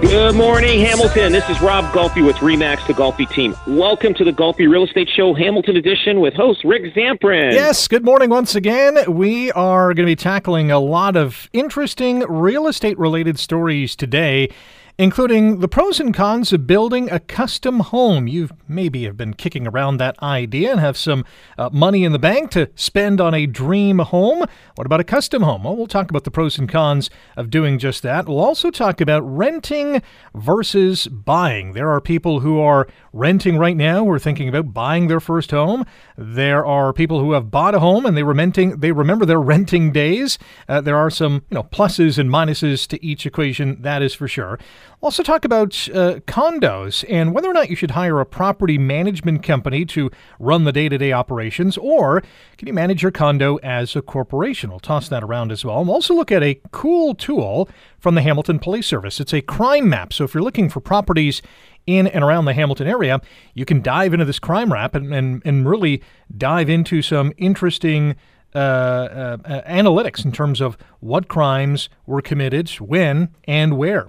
[0.00, 1.30] Good morning, Hamilton.
[1.30, 3.54] This is Rob Golfi with Remax, the Golfi team.
[3.66, 7.52] Welcome to the Golfi Real Estate Show, Hamilton edition, with host Rick Zamprin.
[7.52, 8.96] Yes, good morning once again.
[9.12, 14.48] We are going to be tackling a lot of interesting real estate related stories today
[15.00, 18.28] including the pros and cons of building a custom home.
[18.28, 21.24] You maybe have been kicking around that idea and have some
[21.56, 24.44] uh, money in the bank to spend on a dream home.
[24.74, 25.64] What about a custom home?
[25.64, 28.28] Well, we'll talk about the pros and cons of doing just that.
[28.28, 30.02] We'll also talk about renting
[30.34, 31.72] versus buying.
[31.72, 35.84] There are people who are renting right now are thinking about buying their first home.
[36.16, 38.80] There are people who have bought a home and they were renting.
[38.80, 40.38] They remember their renting days.
[40.68, 43.82] Uh, there are some you know pluses and minuses to each equation.
[43.82, 44.58] That is for sure.
[45.02, 49.42] Also, talk about uh, condos and whether or not you should hire a property management
[49.42, 52.22] company to run the day to day operations, or
[52.58, 54.68] can you manage your condo as a corporation?
[54.68, 55.82] We'll toss that around as well.
[55.82, 59.20] We'll also look at a cool tool from the Hamilton Police Service.
[59.20, 60.12] It's a crime map.
[60.12, 61.40] So, if you're looking for properties
[61.86, 63.20] in and around the Hamilton area,
[63.54, 66.02] you can dive into this crime map and, and, and really
[66.36, 68.16] dive into some interesting.
[68.52, 74.08] Uh, uh, uh, analytics in terms of what crimes were committed, when, and where.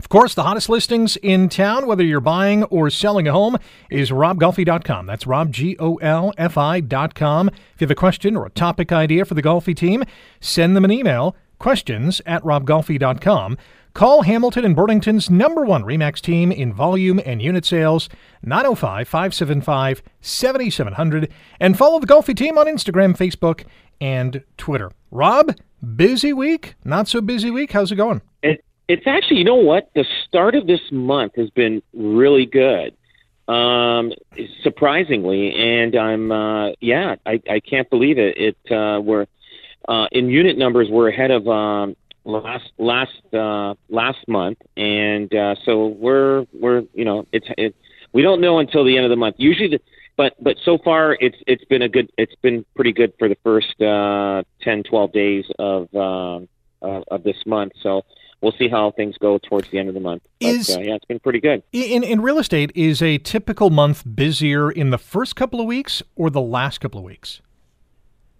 [0.00, 3.58] Of course, the hottest listings in town, whether you're buying or selling a home,
[3.90, 5.04] is robgolfi.com.
[5.04, 7.48] That's rob, G-O-L-F-I.com.
[7.48, 10.04] If you have a question or a topic idea for the Golfi team,
[10.40, 13.58] send them an email, questions at robgolfi.com.
[13.92, 18.08] Call Hamilton and Burlington's number one REMAX team in volume and unit sales,
[18.42, 23.64] 905 575 7700, and follow the Golfi team on Instagram, Facebook,
[24.00, 24.92] and Twitter.
[25.10, 25.56] Rob,
[25.96, 26.74] busy week?
[26.84, 27.72] Not so busy week?
[27.72, 28.22] How's it going?
[28.44, 29.90] It, it's actually, you know what?
[29.94, 32.96] The start of this month has been really good,
[33.48, 34.12] um,
[34.62, 38.36] surprisingly, and I'm, uh, yeah, I, I can't believe it.
[38.36, 39.26] It uh, we're
[39.88, 45.54] uh, in unit numbers, we're ahead of um, last last uh, last month, and uh,
[45.64, 47.74] so we're we're you know it's it.
[48.12, 49.36] We don't know until the end of the month.
[49.38, 49.80] Usually, the,
[50.16, 53.36] but but so far it's it's been a good it's been pretty good for the
[53.44, 56.40] first uh, 10, 12 days of uh,
[56.82, 57.72] of this month.
[57.82, 58.02] So
[58.40, 60.22] we'll see how things go towards the end of the month.
[60.40, 61.62] But, Is- uh, yeah, it's been pretty good.
[61.72, 66.02] In, in real estate, is a typical month busier in the first couple of weeks
[66.16, 67.40] or the last couple of weeks?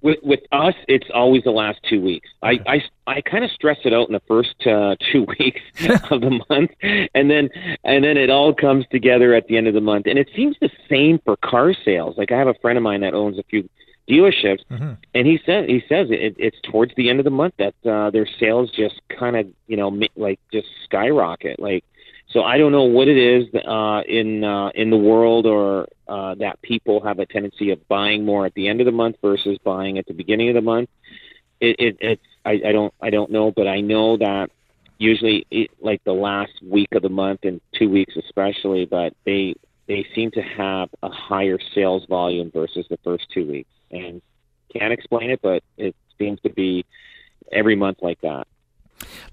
[0.03, 2.29] With with us, it's always the last two weeks.
[2.43, 5.61] I I, I kind of stress it out in the first uh, two weeks
[6.11, 6.71] of the month,
[7.15, 7.51] and then
[7.85, 10.07] and then it all comes together at the end of the month.
[10.07, 12.17] And it seems the same for car sales.
[12.17, 13.69] Like I have a friend of mine that owns a few
[14.09, 14.93] dealerships, Mm-hmm.
[15.15, 18.11] and he said he says it, it's towards the end of the month that uh,
[18.11, 21.61] their sales just kind of you know like just skyrocket.
[21.61, 21.85] Like
[22.33, 26.37] so, I don't know what it is uh, in uh, in the world or uh,
[26.37, 29.59] that people have a tendency of buying more at the end of the month versus
[29.65, 30.89] buying at the beginning of the month.
[31.61, 34.51] It, it it's I, I don't I don't know, but I know that
[34.99, 39.55] usually it, like the last week of the month and two weeks especially, but they
[39.89, 44.23] they seem to have a higher sales volume versus the first two weeks, and
[44.73, 46.85] can't explain it, but it seems to be
[47.51, 48.47] every month like that.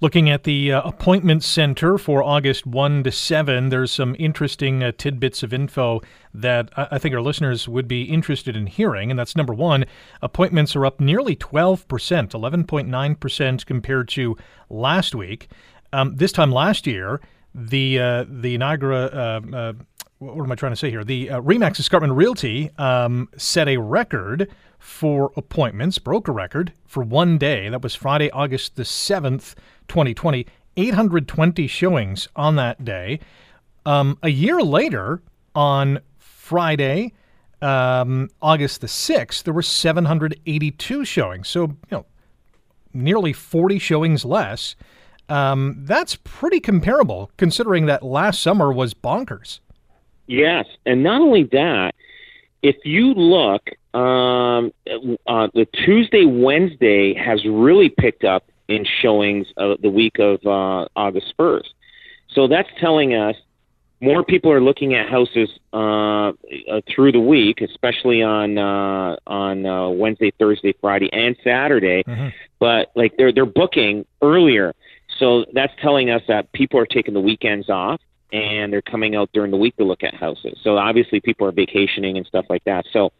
[0.00, 4.92] Looking at the uh, appointment center for August 1 to 7, there's some interesting uh,
[4.96, 6.00] tidbits of info
[6.32, 9.10] that I-, I think our listeners would be interested in hearing.
[9.10, 9.84] And that's number one,
[10.22, 14.36] appointments are up nearly 12%, 11.9% compared to
[14.70, 15.48] last week.
[15.92, 17.20] Um, this time last year,
[17.54, 19.72] the uh, the Niagara uh, uh,
[20.18, 21.04] what am I trying to say here?
[21.04, 27.02] The uh, Remax Escarpment Realty um, set a record for appointments, broke a record for
[27.02, 27.68] one day.
[27.68, 29.54] That was Friday, August the 7th,
[29.88, 30.46] 2020.
[30.78, 33.18] 820 showings on that day.
[33.84, 35.20] Um, a year later,
[35.54, 37.12] on Friday,
[37.60, 41.48] um, August the 6th, there were 782 showings.
[41.48, 42.06] So, you know,
[42.94, 44.76] nearly 40 showings less.
[45.28, 49.58] Um, that's pretty comparable considering that last summer was bonkers.
[50.26, 51.94] Yes, and not only that,
[52.62, 54.72] if you look, um,
[55.26, 60.86] uh, the Tuesday Wednesday has really picked up in showings uh, the week of uh,
[60.94, 61.68] August 1st.
[62.34, 63.34] So that's telling us
[64.00, 66.32] more people are looking at houses uh, uh,
[66.94, 72.04] through the week, especially on uh, on uh, Wednesday, Thursday, Friday, and Saturday.
[72.04, 72.28] Mm-hmm.
[72.60, 74.74] But like they're they're booking earlier,
[75.18, 78.00] so that's telling us that people are taking the weekends off
[78.32, 80.58] and they're coming out during the week to look at houses.
[80.62, 82.84] So obviously people are vacationing and stuff like that.
[82.92, 83.10] So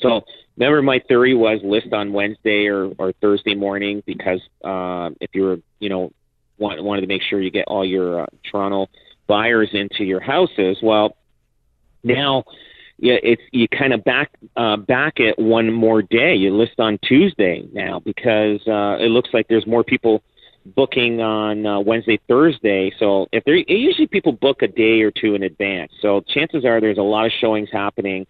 [0.00, 0.24] so
[0.56, 5.42] remember my theory was list on Wednesday or, or Thursday morning because uh, if you
[5.42, 6.12] were you know
[6.58, 8.88] want, wanted to make sure you get all your uh, Toronto
[9.26, 10.78] buyers into your houses.
[10.82, 11.16] Well,
[12.02, 12.44] now
[12.98, 16.34] yeah, it's you kind of back uh, back it one more day.
[16.34, 20.22] You list on Tuesday now because uh, it looks like there's more people
[20.74, 22.92] booking on uh, Wednesday, Thursday.
[22.98, 25.92] So if they usually people book a day or two in advance.
[26.02, 28.26] So chances are there's a lot of showings happening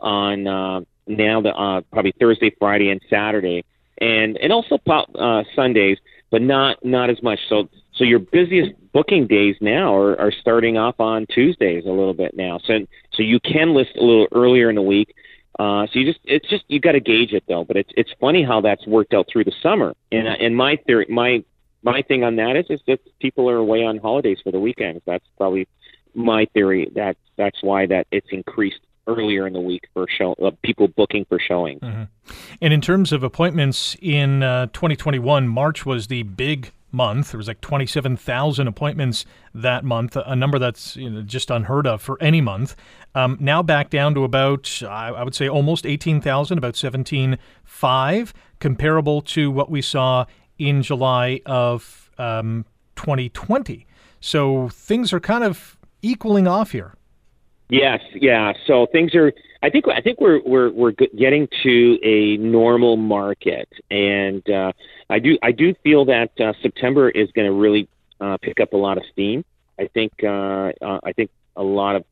[0.00, 3.64] on uh, now the uh, probably Thursday, Friday, and Saturday,
[3.98, 5.98] and and also uh, Sundays,
[6.30, 7.38] but not not as much.
[7.48, 12.14] So so your busiest booking days now are, are starting off on Tuesdays a little
[12.14, 12.58] bit now.
[12.64, 15.14] So so you can list a little earlier in the week.
[15.58, 17.64] Uh, so you just it's just you got to gauge it though.
[17.64, 19.94] But it's it's funny how that's worked out through the summer.
[20.10, 21.44] And uh, and my theory my
[21.82, 25.02] my thing on that is is that people are away on holidays for the weekends.
[25.06, 25.68] That's probably
[26.14, 26.90] my theory.
[26.94, 28.80] That that's why that it's increased
[29.18, 31.78] earlier in the week for show uh, people booking for showing.
[31.80, 32.02] Mm-hmm.
[32.60, 37.30] And in terms of appointments in uh, 2021, March was the big month.
[37.30, 39.24] There was like 27,000 appointments
[39.54, 42.76] that month, a number that's you know, just unheard of for any month.
[43.14, 49.50] Um, now back down to about, I would say, almost 18,000, about 17.5, comparable to
[49.50, 50.26] what we saw
[50.58, 52.64] in July of um,
[52.96, 53.86] 2020.
[54.20, 56.94] So things are kind of equaling off here.
[57.70, 58.52] Yes, yeah.
[58.66, 59.32] So things are.
[59.62, 59.86] I think.
[59.88, 64.72] I think we're we're we're getting to a normal market, and uh,
[65.08, 67.88] I do I do feel that uh, September is going to really
[68.20, 69.44] uh, pick up a lot of steam.
[69.78, 72.04] I think uh, uh, I think a lot of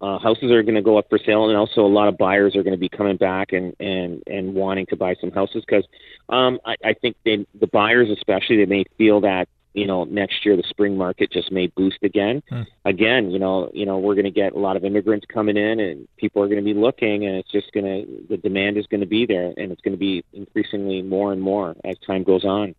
[0.00, 2.54] uh, houses are going to go up for sale, and also a lot of buyers
[2.54, 5.86] are going to be coming back and and and wanting to buy some houses because
[6.28, 10.44] um, I, I think they, the buyers, especially, they may feel that you know, next
[10.46, 12.42] year the spring market just may boost again.
[12.48, 12.62] Hmm.
[12.86, 15.78] Again, you know, you know, we're going to get a lot of immigrants coming in,
[15.78, 18.86] and people are going to be looking, and it's just going to the demand is
[18.86, 22.24] going to be there, and it's going to be increasingly more and more as time
[22.24, 22.74] goes on.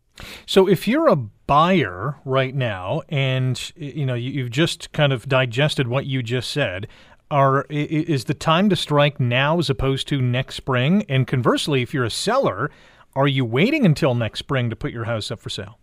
[0.48, 5.88] So, if you're a buyer right now, and you know you've just kind of digested
[5.88, 6.88] what you just said,
[7.30, 11.06] are is the time to strike now as opposed to next spring?
[11.08, 12.72] And conversely, if you're a seller,
[13.16, 15.78] are you waiting until next spring to put your house up for sale?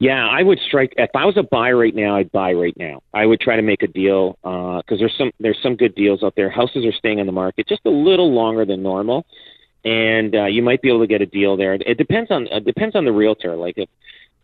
[0.00, 0.94] Yeah, I would strike.
[0.96, 3.02] If I was a buyer right now, I'd buy right now.
[3.12, 6.22] I would try to make a deal because uh, there's some there's some good deals
[6.22, 6.50] out there.
[6.50, 9.26] Houses are staying on the market just a little longer than normal,
[9.84, 11.74] and uh, you might be able to get a deal there.
[11.74, 13.56] It depends on it depends on the realtor.
[13.56, 13.88] Like if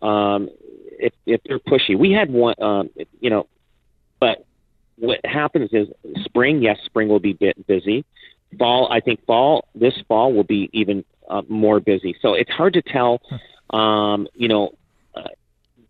[0.03, 0.51] um,
[0.99, 2.61] if if they're pushy, we had one.
[2.61, 2.91] Um,
[3.21, 3.47] you know,
[4.19, 4.45] but
[4.97, 5.87] what happens is
[6.25, 6.62] spring.
[6.62, 8.05] Yes, spring will be bit busy.
[8.59, 12.17] Fall, I think fall this fall will be even uh, more busy.
[12.21, 13.21] So it's hard to tell.
[13.71, 14.75] Um, you know,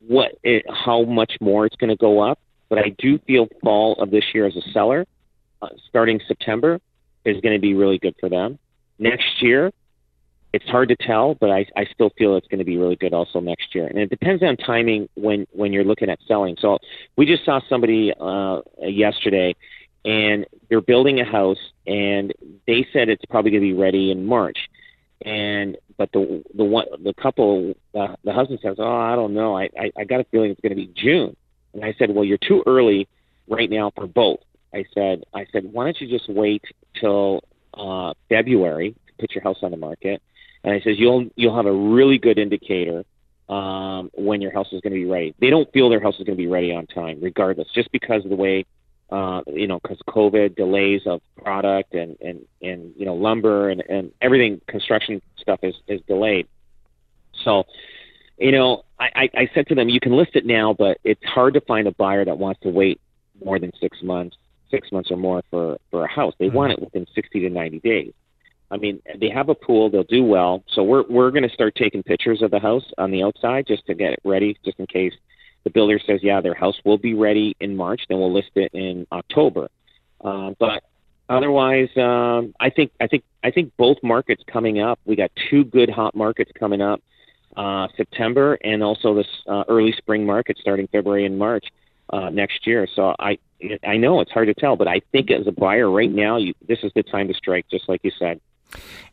[0.06, 2.38] what it, how much more it's going to go up.
[2.68, 5.06] But I do feel fall of this year as a seller,
[5.62, 6.80] uh, starting September,
[7.24, 8.58] is going to be really good for them.
[8.98, 9.72] Next year,
[10.52, 13.12] it's hard to tell, but I, I still feel it's going to be really good
[13.12, 13.86] also next year.
[13.86, 16.56] And it depends on timing when when you're looking at selling.
[16.60, 16.78] So
[17.16, 19.56] we just saw somebody uh, yesterday,
[20.04, 22.32] and they're building a house, and
[22.66, 24.58] they said it's probably going to be ready in March
[25.24, 29.56] and but the the one the couple uh, the husband says, "Oh, I don't know.
[29.56, 31.36] I I, I got a feeling it's going to be June."
[31.72, 33.08] And I said, "Well, you're too early
[33.48, 34.40] right now for both."
[34.72, 36.62] I said, "I said, why don't you just wait
[37.00, 37.42] till
[37.74, 40.22] uh, February to put your house on the market?"
[40.62, 43.04] And I says, "You'll you'll have a really good indicator
[43.48, 45.34] um, when your house is going to be ready.
[45.40, 48.24] They don't feel their house is going to be ready on time, regardless, just because
[48.24, 48.64] of the way
[49.14, 53.80] uh, you know, because COVID delays of product and, and, and you know lumber and,
[53.88, 56.48] and everything construction stuff is, is delayed.
[57.44, 57.62] So,
[58.38, 61.24] you know, I, I, I said to them, you can list it now, but it's
[61.24, 63.00] hard to find a buyer that wants to wait
[63.44, 64.36] more than six months,
[64.68, 66.34] six months or more for, for a house.
[66.40, 66.56] They mm-hmm.
[66.56, 68.12] want it within 60 to 90 days.
[68.68, 70.64] I mean, they have a pool; they'll do well.
[70.72, 73.86] So we're we're going to start taking pictures of the house on the outside just
[73.86, 75.12] to get it ready, just in case
[75.64, 78.72] the builder says, yeah, their house will be ready in March, then we'll list it
[78.74, 79.68] in October.
[80.22, 80.84] Uh, but
[81.28, 84.98] otherwise, um, I think I think I think both markets coming up.
[85.04, 87.02] We got two good hot markets coming up,
[87.56, 91.66] uh, September and also this uh, early spring market starting February and March
[92.10, 92.86] uh, next year.
[92.94, 93.38] So I
[93.86, 96.54] I know it's hard to tell, but I think as a buyer right now, you,
[96.66, 98.40] this is the time to strike, just like you said.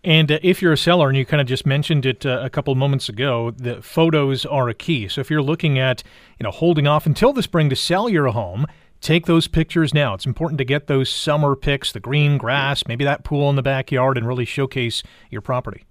[0.04, 2.50] And uh, if you're a seller, and you kind of just mentioned it uh, a
[2.50, 5.08] couple moments ago, the photos are a key.
[5.08, 6.04] So if you're looking at,
[6.40, 8.66] you know, holding off until the spring to sell your home,
[9.02, 10.14] take those pictures now.
[10.14, 13.62] It's important to get those summer pics, the green grass, maybe that pool in the
[13.62, 15.86] backyard, and really showcase your property.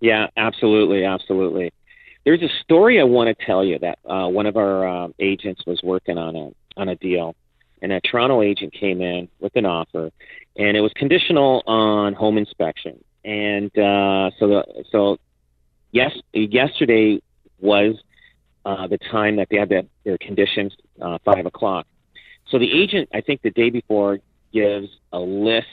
[0.00, 1.72] Yeah, absolutely, absolutely.
[2.24, 5.62] There's a story I want to tell you that uh, one of our uh, agents
[5.66, 7.36] was working on a on a deal,
[7.82, 10.10] and a Toronto agent came in with an offer,
[10.56, 13.02] and it was conditional on home inspection.
[13.24, 15.18] And uh, so the so
[15.92, 17.20] yes, yesterday
[17.60, 17.96] was
[18.64, 21.86] uh, the time that they had the, their conditions uh, five o'clock.
[22.50, 24.18] So the agent, I think, the day before
[24.52, 25.66] gives a list,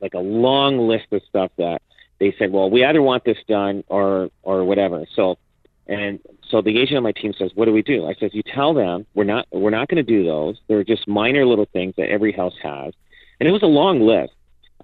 [0.00, 1.80] like a long list of stuff that
[2.20, 5.04] they said, well, we either want this done or or whatever.
[5.16, 5.38] So
[5.86, 8.42] and so the agent on my team says, "What do we do?" I says, "You
[8.42, 10.56] tell them we're not we're not going to do those.
[10.66, 12.94] They're just minor little things that every house has."
[13.38, 14.32] And it was a long list.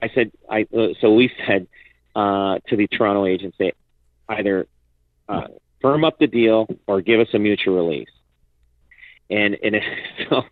[0.03, 1.67] I said, "I." Uh, so we said
[2.15, 3.73] uh, to the Toronto agent, "Say
[4.29, 4.67] either
[5.29, 5.49] uh,
[5.81, 8.11] firm up the deal or give us a mutual release."
[9.31, 9.83] And and it,
[10.29, 10.43] so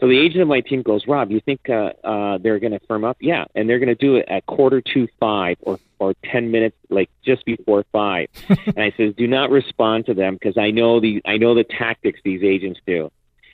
[0.00, 2.80] so the agent of my team goes, Rob, you think uh, uh, they're going to
[2.86, 3.18] firm up?
[3.20, 6.76] Yeah, and they're going to do it at quarter to five or or ten minutes,
[6.88, 8.28] like just before five.
[8.48, 11.64] and I says, do not respond to them because I know the I know the
[11.64, 13.10] tactics these agents do.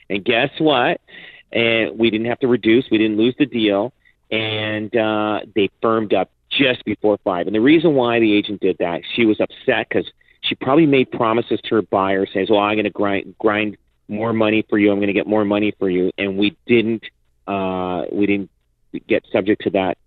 [0.09, 1.01] And guess what?
[1.51, 2.89] And we didn't have to reduce.
[2.89, 3.93] We didn't lose the deal,
[4.31, 7.47] and uh, they firmed up just before five.
[7.47, 10.09] And the reason why the agent did that, she was upset because
[10.41, 14.33] she probably made promises to her buyer, saying, "Well, I'm going to grind grind." More
[14.33, 14.91] money for you.
[14.91, 16.11] I'm going to get more money for you.
[16.17, 17.03] And we didn't,
[17.47, 18.49] uh, we didn't
[19.07, 19.97] get subject to that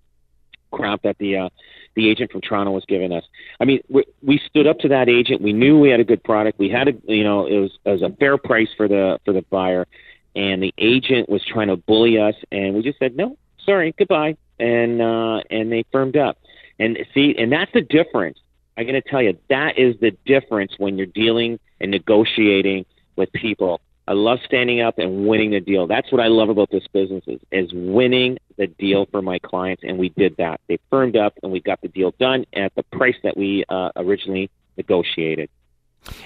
[0.71, 1.49] crap that the, uh,
[1.95, 3.25] the agent from Toronto was giving us.
[3.59, 5.41] I mean, we, we stood up to that agent.
[5.41, 6.59] We knew we had a good product.
[6.59, 9.33] We had a, you know, it was, it was a fair price for the, for
[9.33, 9.87] the buyer.
[10.35, 12.35] And the agent was trying to bully us.
[12.53, 14.37] And we just said, no, sorry, goodbye.
[14.61, 16.37] And, uh, and they firmed up.
[16.79, 18.39] And see, and that's the difference.
[18.77, 22.85] I'm going to tell you, that is the difference when you're dealing and negotiating
[23.17, 23.81] with people.
[24.09, 25.87] I love standing up and winning the deal.
[25.87, 29.83] That's what I love about this business is, is winning the deal for my clients,
[29.85, 30.61] and we did that.
[30.69, 33.91] They firmed up, and we got the deal done at the price that we uh,
[33.97, 35.51] originally negotiated.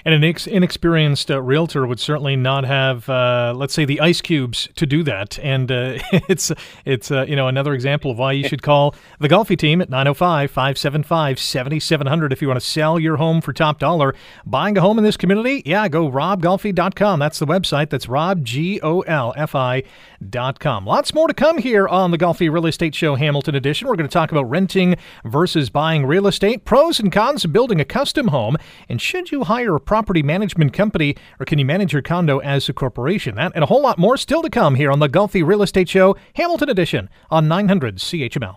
[0.05, 4.21] And an ex- inexperienced uh, realtor would certainly not have, uh, let's say, the ice
[4.21, 5.39] cubes to do that.
[5.41, 6.51] And uh, it's
[6.85, 9.91] it's uh, you know another example of why you should call the Golfi team at
[9.91, 14.15] 905-575-7700 if you want to sell your home for top dollar.
[14.45, 17.21] Buying a home in this community, yeah, go robgolfi.com.
[17.21, 17.91] That's the website.
[17.91, 18.81] That's rob g
[20.21, 20.85] o l f i dot com.
[20.85, 23.89] Lots more to come here on the Golfi Real Estate Show Hamilton Edition.
[23.89, 27.81] We're going to talk about renting versus buying real estate, pros and cons of building
[27.81, 28.57] a custom home,
[28.89, 32.39] and should you hire hire a property management company or can you manage your condo
[32.39, 33.35] as a corporation?
[33.35, 35.89] That and a whole lot more still to come here on the Golfi Real Estate
[35.89, 38.57] Show, Hamilton Edition on 900 CHML.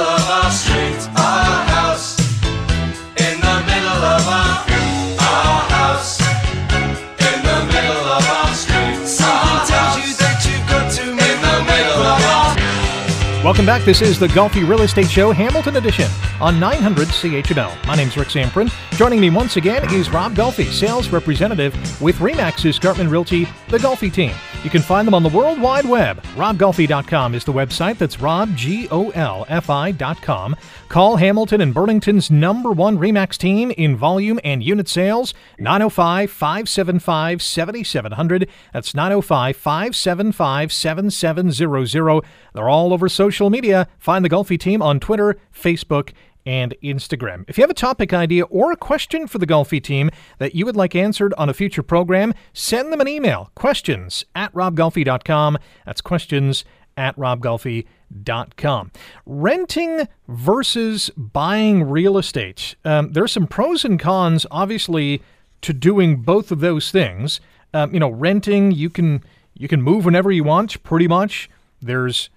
[13.51, 13.83] Welcome back.
[13.83, 17.85] This is the Golfi Real Estate Show, Hamilton Edition on 900 CHML.
[17.85, 18.71] My name is Rick Zamprin.
[18.97, 24.09] Joining me once again is Rob Golfi, sales representative with Remax Escarpment Realty, the Golfi
[24.09, 24.33] team.
[24.63, 26.21] You can find them on the World Wide Web.
[26.35, 27.97] RobGolfi.com is the website.
[27.97, 30.55] That's Rob, G O L F I.com.
[30.87, 37.41] Call Hamilton and Burlington's number one Remax team in volume and unit sales, 905 575
[37.41, 38.47] 7700.
[38.71, 42.21] That's 905 575 7700.
[42.53, 43.87] They're all over social media.
[43.99, 46.11] Find the Golfi team on Twitter, Facebook,
[46.45, 47.45] and Instagram.
[47.47, 50.65] If you have a topic idea or a question for the Golfi team that you
[50.65, 53.51] would like answered on a future program, send them an email.
[53.55, 55.57] Questions at robgolfi.com.
[55.85, 56.65] That's questions
[56.97, 58.91] at robgolfi.com.
[59.25, 62.75] Renting versus buying real estate.
[62.83, 65.21] Um, there are some pros and cons, obviously,
[65.61, 67.39] to doing both of those things.
[67.73, 71.49] Um, you know, renting, you can you can move whenever you want, pretty much.
[71.81, 72.29] There's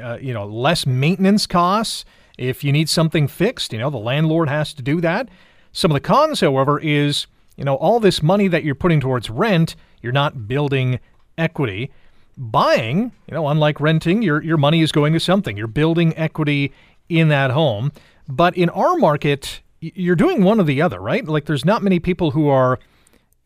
[0.00, 2.04] uh, you know less maintenance costs.
[2.38, 5.28] If you need something fixed, you know, the landlord has to do that.
[5.72, 9.28] Some of the cons, however, is, you know, all this money that you're putting towards
[9.30, 10.98] rent, you're not building
[11.38, 11.90] equity.
[12.38, 15.56] Buying, you know, unlike renting, your your money is going to something.
[15.56, 16.72] You're building equity
[17.08, 17.92] in that home.
[18.26, 21.24] But in our market, you're doing one or the other, right?
[21.26, 22.78] Like there's not many people who are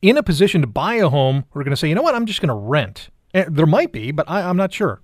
[0.02, 2.14] in a position to buy a home who are going to say, you know what,
[2.14, 3.08] I'm just going to rent.
[3.34, 5.00] Eh, There might be, but I, I'm not sure.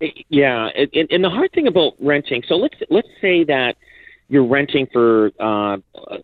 [0.00, 2.42] Yeah, it, and the hard thing about renting.
[2.48, 3.76] So let's let's say that
[4.28, 5.76] you're renting for uh,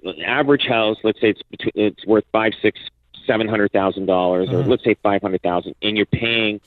[0.04, 0.96] an average house.
[1.04, 2.78] Let's say it's between, it's worth five, six,
[3.26, 4.68] seven hundred thousand dollars, or Mhm.
[4.68, 6.60] let's say five hundred thousand, and you're paying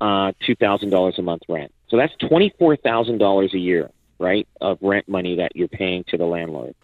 [0.00, 1.72] uh, two thousand dollars a month rent.
[1.88, 6.04] So that's twenty four thousand dollars a year, right, of rent money that you're paying
[6.08, 6.74] to the landlord.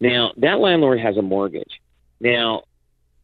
[0.00, 1.80] Now that landlord has a mortgage.
[2.20, 2.64] Now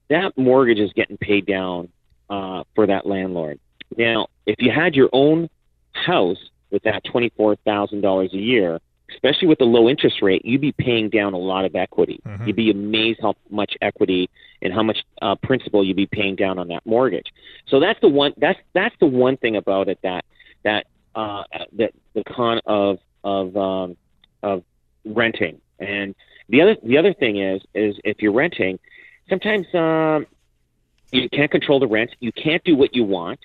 [0.08, 1.88] that mortgage is getting paid down
[2.30, 3.58] uh, for that landlord.
[3.96, 5.48] Now, if you had your own
[5.92, 6.38] house
[6.70, 8.80] with that twenty four thousand dollars a year,
[9.10, 12.20] especially with the low interest rate, you'd be paying down a lot of equity.
[12.26, 12.46] Mhm.
[12.46, 14.28] You'd be amazed how much equity
[14.60, 17.32] and how much uh, principal you'd be paying down on that mortgage.
[17.68, 18.34] So that's the one.
[18.36, 20.24] That's that's the one thing about it that
[20.62, 23.96] that uh, that the con of of um,
[24.42, 24.62] of
[25.04, 25.60] renting.
[25.78, 26.14] And
[26.48, 28.78] the other the other thing is is if you're renting,
[29.28, 30.26] sometimes um,
[31.12, 32.10] you can't control the rent.
[32.20, 33.40] You can't do what you want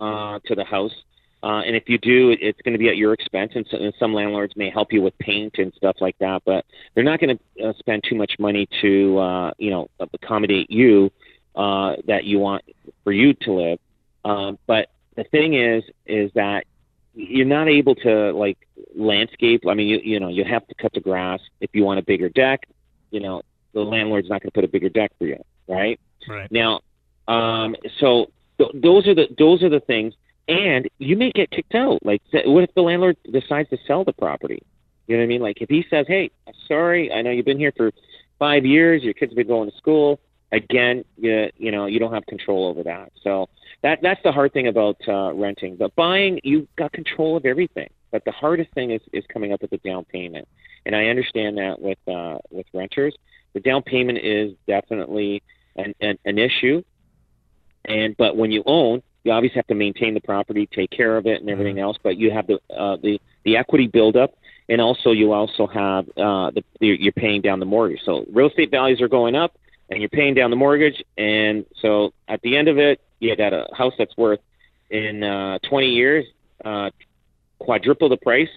[0.00, 0.94] uh, to the house.
[1.42, 3.52] Uh, and if you do, it's going to be at your expense.
[3.54, 6.64] And, so, and some landlords may help you with paint and stuff like that, but
[6.94, 11.12] they're not going to uh, spend too much money to, uh, you know, accommodate you
[11.54, 12.64] uh, that you want
[13.04, 13.78] for you to live.
[14.24, 16.64] Um, but the thing is, is that
[17.14, 18.58] you're not able to like
[18.94, 19.64] landscape.
[19.66, 22.02] I mean, you you know, you have to cut the grass if you want a
[22.02, 22.66] bigger deck.
[23.10, 23.42] You know,
[23.74, 25.98] the landlord's not going to put a bigger deck for you, right?
[26.28, 26.50] Right.
[26.50, 26.80] Now,
[27.26, 30.14] um, so th- those are the those are the things,
[30.48, 32.04] and you may get kicked out.
[32.04, 34.62] Like, what if the landlord decides to sell the property?
[35.06, 35.40] You know what I mean?
[35.40, 36.30] Like, if he says, "Hey,
[36.66, 37.92] sorry, I know you've been here for
[38.38, 42.12] five years, your kids have been going to school." Again, you, you know, you don't
[42.14, 43.12] have control over that.
[43.22, 43.50] So
[43.82, 45.76] that that's the hard thing about uh, renting.
[45.76, 47.90] But buying, you've got control of everything.
[48.10, 50.48] But the hardest thing is is coming up with the down payment.
[50.86, 53.14] And I understand that with uh, with renters,
[53.52, 55.42] the down payment is definitely
[55.76, 56.82] an, an, an issue.
[57.88, 61.26] And but when you own, you obviously have to maintain the property, take care of
[61.26, 61.96] it, and everything else.
[62.02, 64.34] But you have the uh, the the equity buildup,
[64.68, 68.00] and also you also have uh, the you're paying down the mortgage.
[68.04, 72.12] So real estate values are going up, and you're paying down the mortgage, and so
[72.28, 74.40] at the end of it, you got a house that's worth
[74.90, 76.24] in uh, 20 years
[76.64, 76.90] uh,
[77.58, 78.50] quadruple the price,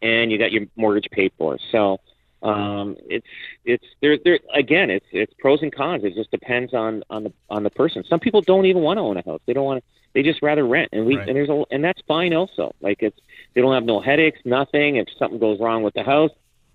[0.00, 1.58] and you got your mortgage paid for.
[1.70, 2.00] So
[2.42, 3.26] um, it's
[3.64, 6.04] it's there there again it's it's pros and cons.
[6.04, 8.04] It just depends on on the on the person.
[8.08, 9.40] Some people don't even want to own a house.
[9.46, 9.90] They don't want to.
[10.14, 11.28] They just rather rent, and we Right.
[11.28, 12.74] and there's a and that's fine also.
[12.80, 13.18] Like it's
[13.54, 14.96] they don't have no headaches, nothing.
[14.96, 16.32] If something goes wrong with the house,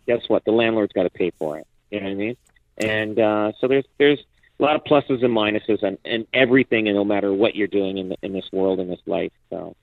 [0.08, 0.44] guess what?
[0.46, 1.68] The landlord's got to pay for it.
[1.92, 2.38] You know what I mean?
[2.78, 4.20] And uh, so there's there's
[4.60, 7.98] a lot of pluses and minuses and, and everything, and no matter what you're doing
[7.98, 9.32] in the, in this world in this life.
[9.50, 9.76] So.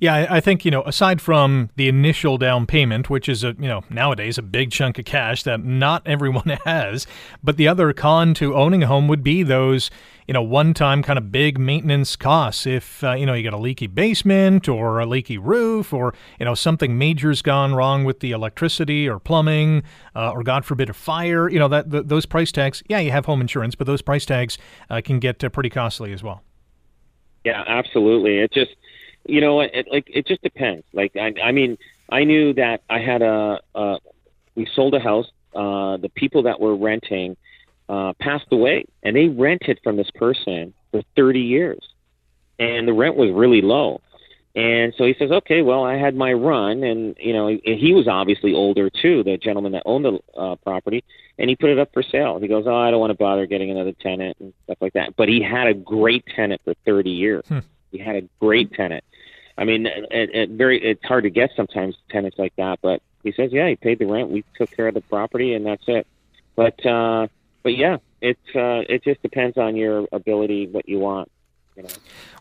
[0.00, 3.68] Yeah, I think you know, aside from the initial down payment, which is a you
[3.68, 7.06] know nowadays a big chunk of cash that not everyone has,
[7.44, 9.90] but the other con to owning a home would be those
[10.26, 12.66] you know one-time kind of big maintenance costs.
[12.66, 16.46] If uh, you know you got a leaky basement or a leaky roof, or you
[16.46, 19.82] know something major's gone wrong with the electricity or plumbing,
[20.14, 22.82] uh, or God forbid a fire, you know that th- those price tags.
[22.88, 24.56] Yeah, you have home insurance, but those price tags
[24.88, 26.42] uh, can get uh, pretty costly as well.
[27.46, 28.38] Yeah, absolutely.
[28.38, 28.72] It just,
[29.28, 30.84] you know, it, like it just depends.
[30.92, 31.78] Like I, I mean,
[32.10, 33.98] I knew that I had a, uh,
[34.54, 35.26] we sold a house.
[35.54, 37.36] Uh, the people that were renting
[37.88, 41.78] uh, passed away, and they rented from this person for 30 years,
[42.58, 44.00] and the rent was really low.
[44.54, 47.92] And so he says, okay, well, I had my run, and you know, he he
[47.92, 51.04] was obviously older too, the gentleman that owned the uh, property,
[51.38, 52.38] and he put it up for sale.
[52.40, 55.14] He goes, oh, I don't want to bother getting another tenant and stuff like that.
[55.16, 57.44] But he had a great tenant for 30 years.
[57.92, 59.04] He had a great tenant.
[59.58, 63.32] I mean, it, it very it's hard to get sometimes tenants like that, but he
[63.32, 66.06] says, yeah, he paid the rent, we took care of the property, and that's it.
[66.54, 67.28] But uh,
[67.62, 71.30] but yeah, it's uh, it just depends on your ability, what you want.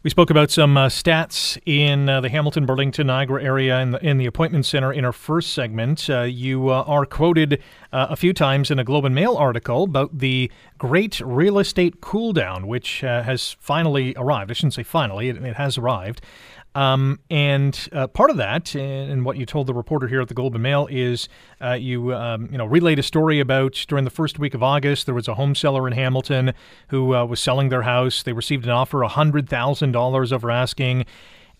[0.03, 4.05] We spoke about some uh, stats in uh, the Hamilton, Burlington, Niagara area in the,
[4.05, 6.09] in the appointment center in our first segment.
[6.09, 9.83] Uh, you uh, are quoted uh, a few times in a Globe and Mail article
[9.83, 14.51] about the great real estate cool down, which uh, has finally arrived.
[14.51, 16.21] I shouldn't say finally, it, it has arrived.
[16.75, 20.27] Um, and uh, part of that, and, and what you told the reporter here at
[20.27, 21.29] the Globe and Mail, is
[21.61, 25.05] uh, you um, you know relayed a story about during the first week of August
[25.05, 26.53] there was a home seller in Hamilton
[26.89, 28.23] who uh, was selling their house.
[28.23, 31.05] They received an offer hundred thousand dollars over asking,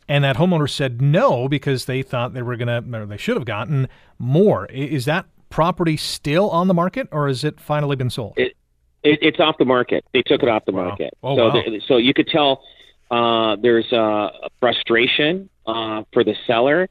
[0.10, 3.46] and that homeowner said no because they thought they were gonna or they should have
[3.46, 3.88] gotten
[4.20, 4.66] more.
[4.66, 8.34] Is that property still on the market, or has it finally been sold?
[8.36, 8.58] It,
[9.06, 10.04] it, it's off the market.
[10.14, 10.86] They took it off the Wow.
[10.90, 11.14] market.
[11.24, 11.54] Oh, so, wow.
[11.54, 12.64] there- so you could tell
[13.12, 16.90] uh, there's a frustration uh, for the seller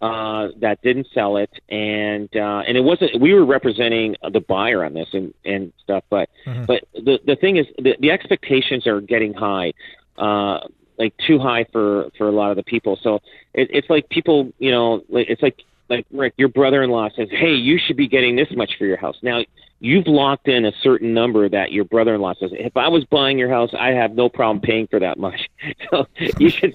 [0.00, 3.18] uh, that didn't sell it, and uh, and it wasn't.
[3.20, 6.66] We were representing the buyer on this and, and stuff, but Mhm.
[6.66, 9.72] but the the thing is, the, the expectations are getting high.
[10.18, 10.60] Uh,
[10.98, 12.98] like too high for for a lot of the people.
[13.02, 13.16] So
[13.54, 17.54] it, it's like people, you know, like, it's like like Rick, your brother-in-law says, "Hey,
[17.54, 19.44] you should be getting this much for your house." Now
[19.78, 22.50] you've locked in a certain number that your brother-in-law says.
[22.52, 25.48] If I was buying your house, I have no problem paying for that much.
[25.90, 26.06] So
[26.38, 26.74] you should.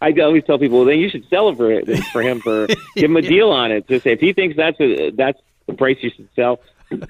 [0.00, 2.66] I always tell people, well, then you should sell it for for him for
[2.96, 3.86] give him a deal on it.
[3.88, 6.60] To say if he thinks that's a that's the price you should sell,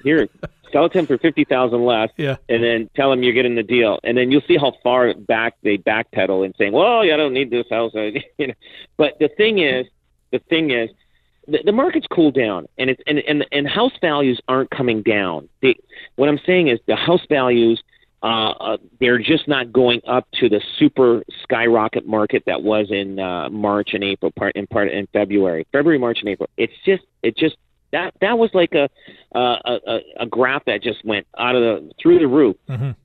[0.03, 0.27] here
[0.73, 2.35] sell it to him for fifty thousand less, Yeah.
[2.49, 5.55] and then tell him you're getting the deal, and then you'll see how far back
[5.61, 7.93] they backpedal and saying, "Well, yeah, I don't need this house."
[8.37, 8.53] you know,
[8.97, 9.85] but the thing is,
[10.31, 10.89] the thing is,
[11.47, 15.49] the, the market's cooled down, and it's and and and house values aren't coming down.
[15.61, 15.75] They,
[16.15, 17.81] what I'm saying is, the house values.
[18.23, 23.19] Uh, uh, they're just not going up to the super skyrocket market that was in
[23.19, 26.49] uh, March and April, part in part in February, February, March, and April.
[26.57, 27.55] It's just, it just
[27.91, 28.89] that that was like a
[29.33, 29.39] a,
[29.85, 32.55] a a graph that just went out of the through the roof.
[32.67, 32.95] Mhm.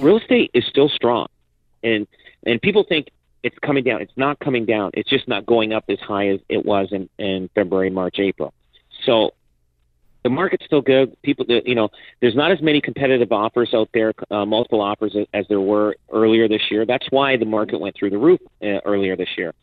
[0.00, 1.28] Real estate is still strong,
[1.82, 2.06] and
[2.46, 3.08] and people think
[3.46, 4.02] it's coming down.
[4.02, 4.90] It's not coming down.
[4.94, 8.52] It's just not going up as high as it was in in February, March, April.
[9.04, 9.34] So
[10.24, 11.16] the market's still good.
[11.22, 11.88] People, you know,
[12.20, 16.48] there's not as many competitive offers out there, uh, multiple offers as, there were earlier
[16.48, 16.84] this year.
[16.84, 19.54] That's why the market went through the roof uh, earlier this year.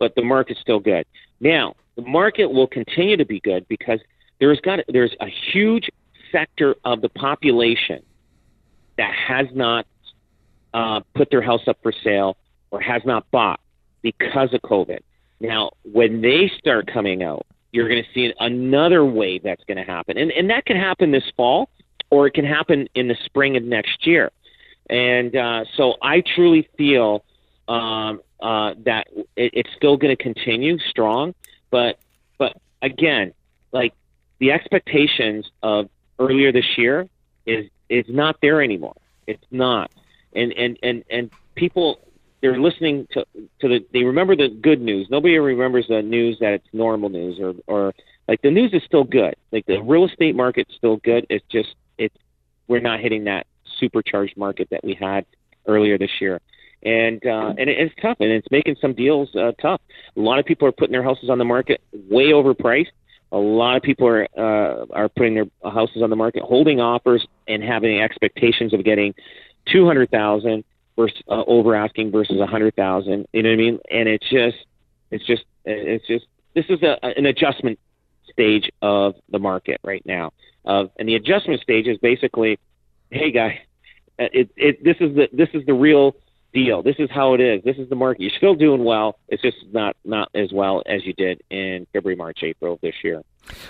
[0.00, 1.06] But the market's still good.
[1.38, 4.00] Now, the market will continue to be good because
[4.40, 5.88] there's got there's a huge
[6.32, 8.02] sector of the population
[8.96, 9.86] that has not
[10.74, 12.36] uh, put their house up for sale
[12.70, 13.60] or has not bought
[14.02, 15.00] because of COVID.
[15.40, 19.84] Now, when they start coming out, you're going to see another wave that's going to
[19.84, 21.68] happen, and and that can happen this fall,
[22.10, 24.30] or it can happen in the spring of next year.
[24.88, 27.24] And uh, so, I truly feel
[27.68, 31.34] um, uh, that it, it's still going to continue strong,
[31.70, 31.98] but
[32.38, 33.34] but again,
[33.72, 33.92] like
[34.38, 37.06] the expectations of earlier this year
[37.46, 38.96] is is not there anymore.
[39.26, 39.90] It's not,
[40.34, 42.00] and and and and people
[42.40, 43.24] they're listening to
[43.60, 45.08] to the they remember the good news.
[45.10, 47.94] Nobody remembers the news that it's normal news or or
[48.26, 49.34] like the news is still good.
[49.52, 51.26] Like the real estate market's still good.
[51.30, 52.14] It's just it's
[52.68, 53.46] we're not hitting that
[53.78, 55.24] supercharged market that we had
[55.66, 56.40] earlier this year.
[56.82, 59.80] And uh, and it, it's tough, and it's making some deals uh, tough.
[60.16, 62.92] A lot of people are putting their houses on the market way overpriced.
[63.32, 67.26] A lot of people are uh, are putting their houses on the market, holding offers,
[67.48, 69.12] and having expectations of getting
[69.72, 70.62] two hundred thousand
[70.98, 73.26] versus uh, over asking versus a hundred thousand.
[73.32, 73.78] You know what I mean?
[73.90, 74.58] And it's just,
[75.10, 76.26] it's just, it's just.
[76.54, 77.78] This is a, an adjustment
[78.30, 80.32] stage of the market right now.
[80.64, 82.58] Of and the adjustment stage is basically,
[83.10, 83.60] hey guy,
[84.18, 86.16] it it this is the this is the real
[86.52, 86.82] deal.
[86.82, 87.62] This is how it is.
[87.62, 88.22] This is the market.
[88.22, 89.18] You're still doing well.
[89.28, 92.94] It's just not not as well as you did in February, March, April of this
[93.04, 93.22] year.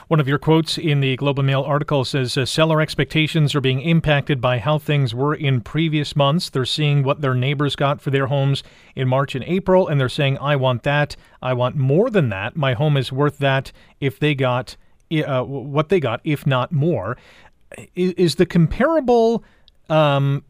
[0.09, 3.61] One of your quotes in the Globe and Mail article says uh, seller expectations are
[3.61, 6.51] being impacted by how things were in previous months.
[6.51, 8.63] They're seeing what their neighbors got for their homes
[8.95, 11.17] in March and April, and they're saying, I want that.
[11.43, 12.57] I want more than that.
[12.57, 14.77] My home is worth that if they got
[15.13, 17.17] uh, what they got, if not more.
[17.95, 19.45] Is, is the comparable
[19.89, 20.45] um,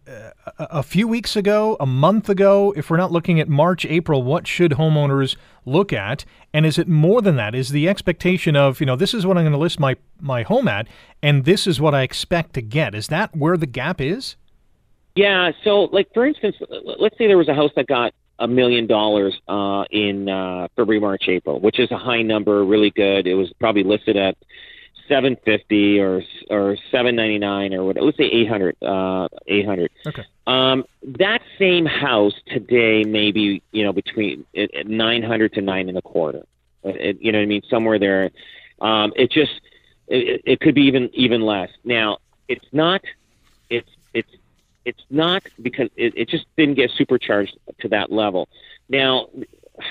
[0.59, 4.47] a, few weeks ago, a month ago, if we're not looking at March, April, what
[4.47, 6.25] should homeowners look at?
[6.53, 7.55] And is it more than that?
[7.55, 10.43] Is the expectation of, you know, this is what I'm going to list my, my
[10.43, 10.89] home at,
[11.23, 12.95] and this is what I expect to get?
[12.95, 14.37] Is that where the gap is?
[15.15, 15.53] Yeah.
[15.65, 16.57] So, like for instance,
[16.99, 21.01] let's say there was a house that got a million dollars uh, in uh, February,
[21.01, 23.27] March, April, which is a high number, really good.
[23.27, 24.37] It was probably listed at
[25.09, 27.97] seven fifty or or seven ninety nine or what?
[27.97, 28.77] Let's say eight hundred.
[28.83, 29.91] Uh, eight hundred.
[30.07, 30.25] Okay.
[30.47, 34.45] Um, that same house today, maybe you know between
[34.85, 36.45] nine hundred to nine and a quarter.
[36.85, 37.63] It, you know what I mean?
[37.69, 38.31] Somewhere there.
[38.81, 39.61] Um, it just
[40.07, 41.71] it, it could be even even less.
[41.85, 42.19] Now
[42.49, 43.03] it's not.
[43.69, 44.31] It's it's
[44.85, 48.49] it's not because it, it just didn't get supercharged to that level.
[48.89, 49.29] Now,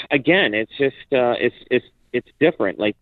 [0.10, 2.80] again, it's just uh, it's it's it's different.
[2.80, 2.96] Like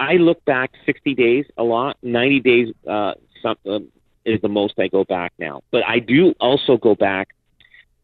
[0.00, 1.98] I look back 60 days a lot.
[2.02, 3.80] 90 days uh, some, uh,
[4.24, 5.62] is the most I go back now.
[5.70, 7.28] But I do also go back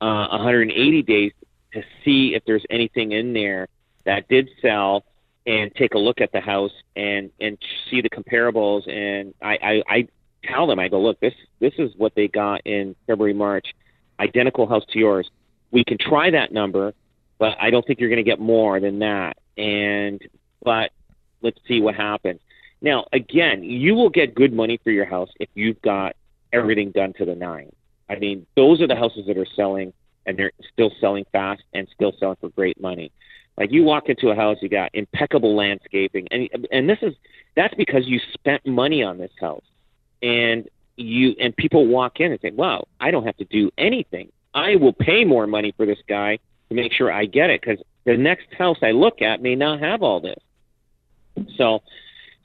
[0.03, 1.33] uh, 180 days
[1.73, 3.69] to see if there's anything in there
[4.05, 5.05] that did sell
[5.47, 7.57] and take a look at the house and and
[7.91, 10.09] see the comparables and I, I, I
[10.45, 13.67] tell them I go look this this is what they got in February March
[14.19, 15.29] identical house to yours
[15.71, 16.95] we can try that number
[17.39, 20.21] but I don't think you're going to get more than that and
[20.63, 20.91] but
[21.43, 22.41] let's see what happens.
[22.81, 26.15] Now, again, you will get good money for your house if you've got
[26.53, 27.73] everything done to the nine.
[28.09, 29.93] I mean, those are the houses that are selling
[30.27, 33.13] and they're still selling fast and still selling for great money.
[33.57, 37.15] Like you walk into a house, you got impeccable landscaping, and and this is
[37.55, 39.65] that's because you spent money on this house,
[40.23, 44.31] and you and people walk in and say, "Wow, I don't have to do anything.
[44.53, 47.83] I will pay more money for this guy to make sure I get it because
[48.05, 50.39] the next house I look at may not have all this.
[51.57, 51.83] So,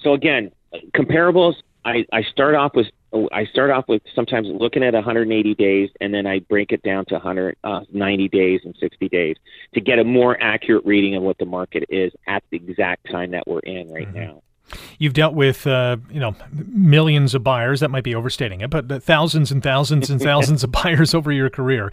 [0.02, 0.52] so again,
[0.96, 1.56] comparables.
[1.84, 2.88] I, I start off with
[3.34, 7.06] I start off with sometimes looking at 180 days, and then I break it down
[7.06, 9.36] to 190 uh, days and 60 days
[9.74, 13.32] to get a more accurate reading of what the market is at the exact time
[13.32, 14.18] that we're in right mm-hmm.
[14.18, 14.44] now.
[14.98, 17.82] You've dealt with, uh, you know, millions of buyers.
[17.82, 21.50] That might be overstating it, but thousands and thousands and thousands of buyers over your
[21.50, 21.92] career.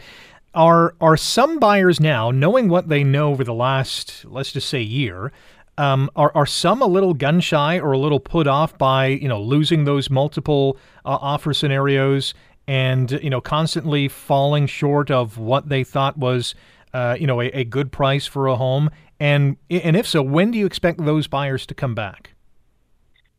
[0.54, 4.80] Are are some buyers now, knowing what they know over the last, let's just say,
[4.80, 5.32] year,
[5.78, 9.28] um, are are some a little gun shy or a little put off by you
[9.28, 12.34] know losing those multiple uh, offer scenarios
[12.66, 16.54] and you know constantly falling short of what they thought was
[16.92, 18.90] uh, you know a, a good price for a home?
[19.20, 22.34] And and if so, when do you expect those buyers to come back?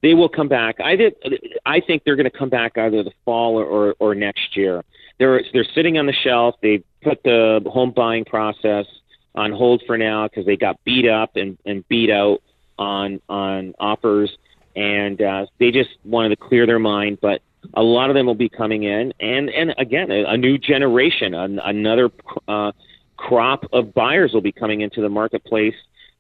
[0.02, 0.80] they will come back.
[0.80, 1.16] I did.
[1.66, 4.84] I think they're going to come back either the fall or, or, or next year.
[5.18, 6.56] They're they're sitting on the shelf.
[6.62, 8.86] they've put the home buying process
[9.36, 12.42] on hold for now because they got beat up and, and beat out
[12.78, 14.36] on on offers,
[14.76, 17.20] and uh, they just wanted to clear their mind.
[17.22, 17.42] But
[17.74, 21.34] a lot of them will be coming in, and and again, a, a new generation,
[21.34, 22.10] an, another
[22.48, 22.72] uh,
[23.18, 25.76] crop of buyers will be coming into the marketplace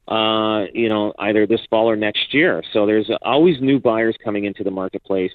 [0.10, 2.64] uh, you know, either this fall or next year.
[2.74, 5.32] So there's always new buyers coming into the marketplace,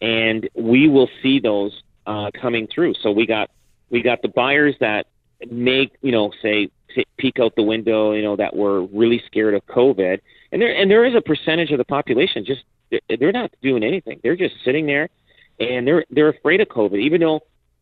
[0.00, 2.94] and we will see those uh, coming through.
[3.02, 3.50] So we got
[3.90, 5.06] we got the buyers that
[5.50, 6.70] make you know say
[7.18, 10.20] peek out the window, you know, that were really scared of COVID,
[10.52, 14.20] and there and there is a percentage of the population just they're not doing anything.
[14.22, 15.08] They're just sitting there,
[15.58, 17.40] and they're they're afraid of COVID, even though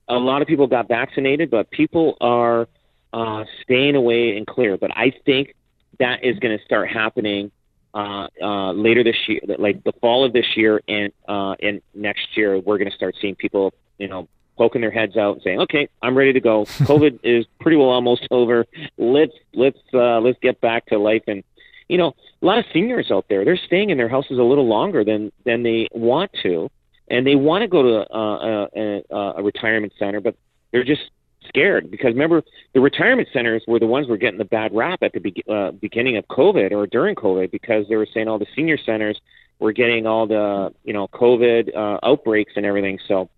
[0.09, 2.69] a lot of people got vaccinated, but people are
[3.13, 4.77] uh, staying away and clear.
[4.77, 5.55] But I think
[5.99, 7.51] that is going to start happening
[7.95, 12.37] uh, uh, later this year, like the fall of this year and uh, and next
[12.37, 12.59] year.
[12.59, 15.89] We're going to start seeing people, you know, poking their heads out and saying, "Okay,
[16.03, 16.65] I'm ready to go.
[16.65, 18.67] COVID is pretty well almost over.
[18.99, 21.43] Let's let's uh, let's get back to life." And
[21.89, 24.67] you know, a lot of seniors out there, they're staying in their houses a little
[24.67, 26.71] longer than than they want to,
[27.09, 30.37] and they want to go to uh, a, a, a retirement center, but
[30.73, 31.03] they're just
[31.49, 35.03] scared because remember the retirement centers were the ones who were getting the bad rap
[35.03, 38.39] at the be- uh, beginning of COVID or during COVID because they were saying all
[38.39, 39.21] the senior centers
[39.59, 42.99] were getting all the you know COVID uh, outbreaks and everything.
[43.07, 43.29] So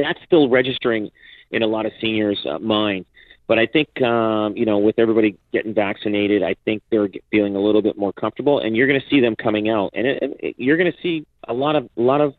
[0.00, 1.10] that's still registering
[1.50, 3.06] in a lot of seniors' uh, minds.
[3.46, 7.60] But I think um, you know with everybody getting vaccinated, I think they're feeling a
[7.60, 10.54] little bit more comfortable, and you're going to see them coming out, and it, it,
[10.56, 12.34] you're going to see a lot of a lot of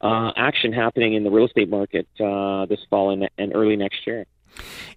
[0.00, 4.06] uh, action happening in the real estate market uh, this fall and, and early next
[4.06, 4.26] year.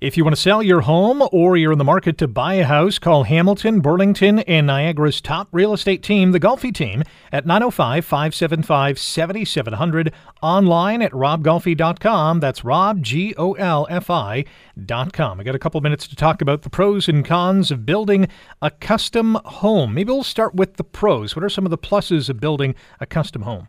[0.02, 2.66] If you want to sell your home or you're in the market to buy a
[2.66, 8.04] house, call Hamilton, Burlington, and Niagara's top real estate team, the Golfi team, at 905
[8.04, 10.14] 575 7700.
[10.42, 12.40] Online at robgolfi.com.
[12.40, 15.40] That's Rob, G O L F I.com.
[15.40, 18.28] I got a couple minutes to talk about the pros and cons of building
[18.62, 19.94] a custom home.
[19.94, 21.36] Maybe we'll start with the pros.
[21.36, 23.68] What are some of the pluses of building a custom home?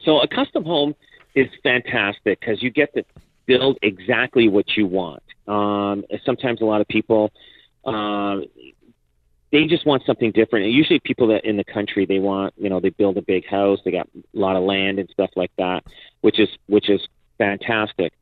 [0.00, 0.94] So a custom home
[1.34, 3.04] is fantastic because you get to
[3.46, 5.22] build exactly what you want.
[5.46, 7.32] Um, sometimes a lot of people,
[7.84, 8.38] uh,
[9.52, 10.66] they just want something different.
[10.66, 13.46] And usually people that in the country, they want, you know, they build a big
[13.46, 15.84] house, they got a lot of land and stuff like that,
[16.20, 17.00] which is, which is
[17.38, 18.12] fantastic.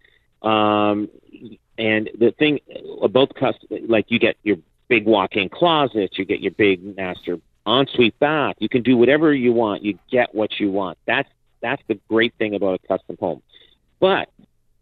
[0.43, 1.09] Um,
[1.77, 2.61] and the thing
[3.03, 4.57] about custom, like you get your
[4.89, 8.57] big walk-in closet, you get your big master ensuite bath.
[8.59, 9.83] You can do whatever you want.
[9.85, 10.99] You get what you want.
[11.07, 11.29] That's
[11.61, 13.43] that's the great thing about a custom home.
[14.01, 14.31] But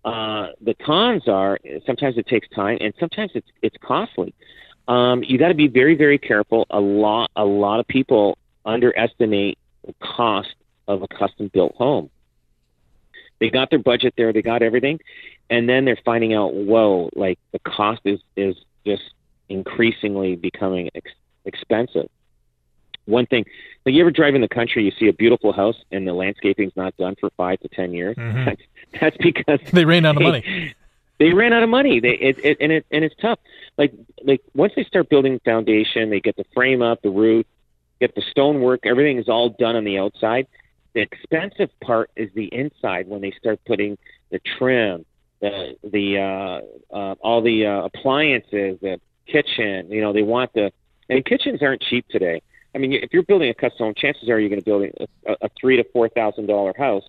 [0.06, 4.32] uh, the cons are sometimes it takes time and sometimes it's it's costly.
[4.86, 6.64] Um, you got to be very very careful.
[6.70, 10.54] A lot a lot of people underestimate the cost
[10.86, 12.08] of a custom built home.
[13.40, 15.00] They got their budget there, they got everything,
[15.50, 18.54] and then they're finding out, whoa, like the cost is is
[18.86, 19.02] just
[19.48, 21.10] increasingly becoming ex-
[21.44, 22.08] expensive
[23.06, 23.44] one thing.
[23.84, 26.72] Like you ever drive in the country, you see a beautiful house and the landscaping's
[26.76, 28.16] not done for five to ten years.
[28.16, 28.48] Mm-hmm.
[29.00, 30.74] That's, because they ran out of money.
[31.18, 32.00] They ran out of money.
[32.00, 33.38] They it, it and it and it's tough.
[33.78, 37.46] Like like once they start building foundation, they get the frame up, the roof,
[38.00, 38.80] get the stonework.
[38.84, 40.46] Everything is all done on the outside.
[40.94, 43.98] The expensive part is the inside when they start putting
[44.30, 45.04] the trim,
[45.40, 49.90] the the uh, uh, all the uh, appliances, the kitchen.
[49.90, 50.72] You know, they want the
[51.08, 52.42] and kitchens aren't cheap today.
[52.74, 54.84] I mean, if you're building a custom home, chances are you're going to build
[55.26, 57.04] a, a three to four thousand dollar house.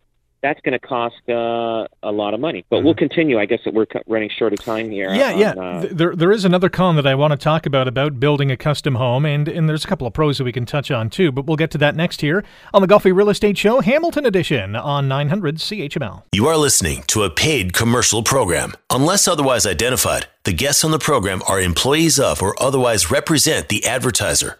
[0.47, 2.63] That's going to cost uh, a lot of money.
[2.69, 3.37] But we'll continue.
[3.37, 5.09] I guess that we're running short of time here.
[5.09, 5.19] Mm-hmm.
[5.19, 5.61] Yeah, on, yeah.
[5.61, 8.55] uh, there, there is another con that I want to talk about about building a
[8.55, 11.33] custom home, and and there's a couple of pros that we can touch on too.
[11.33, 14.77] But we'll get to that next here on the Golfi Real Estate Show, Hamilton Edition
[14.77, 16.23] on 900 CHML.
[16.31, 18.73] You are listening to a paid commercial program.
[18.89, 23.85] Unless otherwise identified, the guests on the program are employees of or otherwise represent the
[23.85, 24.59] advertiser.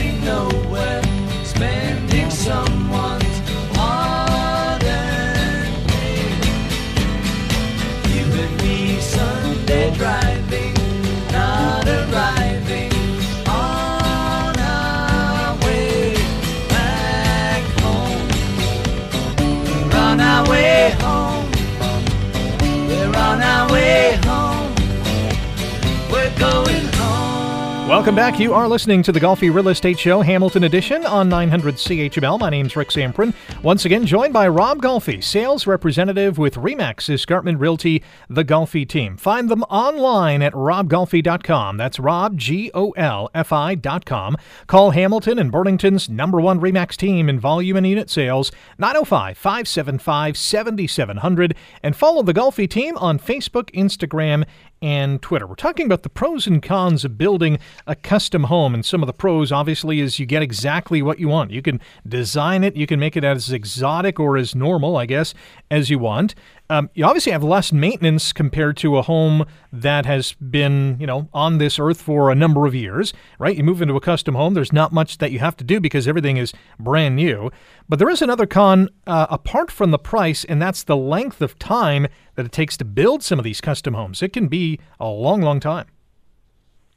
[28.01, 28.39] Welcome back.
[28.39, 32.39] You are listening to the Golfi Real Estate Show, Hamilton Edition on 900 CHML.
[32.39, 33.31] My name's Rick Zamperin.
[33.61, 39.17] Once again, joined by Rob Golfi, sales representative with Remax Escarpment Realty, the Golfi team.
[39.17, 41.77] Find them online at robgolfi.com.
[41.77, 44.35] That's Rob, G O L F I.com.
[44.65, 50.35] Call Hamilton and Burlington's number one Remax team in volume and unit sales, 905 575
[50.35, 51.55] 7700.
[51.83, 54.47] And follow the Golfi team on Facebook, Instagram,
[54.81, 55.45] and Twitter.
[55.45, 58.73] We're talking about the pros and cons of building a custom home.
[58.73, 61.51] And some of the pros, obviously, is you get exactly what you want.
[61.51, 65.33] You can design it, you can make it as exotic or as normal, I guess,
[65.69, 66.35] as you want.
[66.71, 71.27] Um, you obviously have less maintenance compared to a home that has been, you know,
[71.33, 73.57] on this earth for a number of years, right?
[73.57, 76.07] You move into a custom home, there's not much that you have to do because
[76.07, 77.51] everything is brand new.
[77.89, 81.59] But there is another con uh, apart from the price, and that's the length of
[81.59, 84.23] time that it takes to build some of these custom homes.
[84.23, 85.87] It can be a long, long time.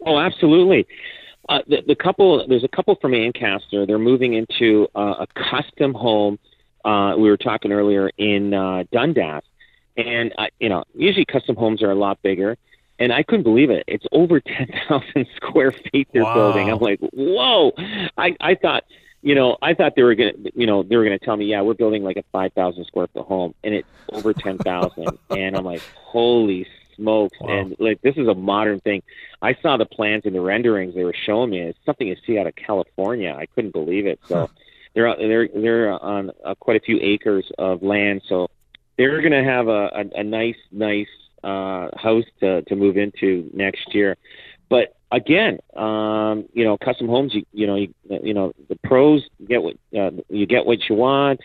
[0.06, 0.86] Oh, absolutely.
[1.48, 3.86] Uh, the, the couple, there's a couple from Ancaster.
[3.86, 6.38] They're moving into uh, a custom home.
[6.84, 9.42] Uh, we were talking earlier in uh, Dundas,
[9.96, 12.56] and uh, you know, usually custom homes are a lot bigger.
[13.00, 13.82] And I couldn't believe it.
[13.88, 16.34] It's over ten thousand square feet they're Wow.
[16.34, 16.70] building.
[16.70, 17.72] I'm like, whoa!
[18.16, 18.84] I I thought,
[19.22, 21.60] you know, I thought they were gonna, you know, they were gonna tell me, yeah,
[21.62, 25.18] we're building like a five thousand square foot home, and it's over ten thousand.
[25.30, 27.36] and I'm like, holy smokes!
[27.40, 27.48] Wow.
[27.58, 29.02] And like, this is a modern thing.
[29.42, 31.62] I saw the plans and the renderings they were showing me.
[31.62, 33.34] It's something you see out of California.
[33.36, 34.20] I couldn't believe it.
[34.28, 34.50] So
[34.94, 38.22] they're out- they're they're on uh, quite a few acres of land.
[38.28, 38.48] So
[38.96, 41.08] they're going to have a, a, a nice nice
[41.42, 44.16] uh, house to to move into next year.
[44.68, 47.34] But again, um, you know, custom homes.
[47.34, 50.88] You you know you, you know the pros you get what uh, you get what
[50.88, 51.40] you want,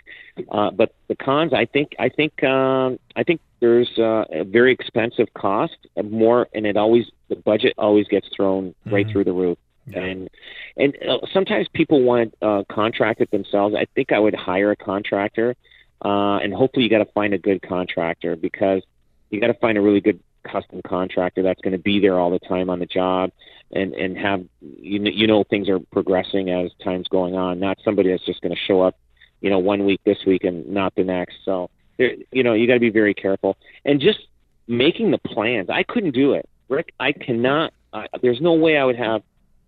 [0.52, 1.54] uh, but the cons.
[1.54, 6.48] I think I think um, I think there's uh, a very expensive cost, and more,
[6.54, 9.12] and it always the budget always gets thrown right Mhm.
[9.12, 9.58] through the roof.
[9.88, 10.00] Yeah.
[10.00, 10.30] And
[10.78, 13.76] and uh, sometimes people want to uh, contract it themselves.
[13.76, 15.56] I think I would hire a contractor,
[16.04, 18.82] uh, and hopefully you got to find a good contractor because
[19.30, 22.32] you got to find a really good custom contractor that's going to be there all
[22.32, 23.30] the time on the job
[23.72, 27.78] and and have you know, you know things are progressing as time's going on not
[27.84, 28.96] somebody that's just going to show up
[29.42, 31.36] you know one week this week and not the next.
[31.46, 33.58] So there you know you got to be very careful.
[33.86, 34.20] And just
[34.68, 36.48] making the plans i couldn't do it.
[36.68, 39.24] Rick i cannot uh, there's no way i would have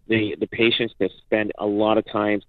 [0.07, 2.43] the the patience to spend a lot of times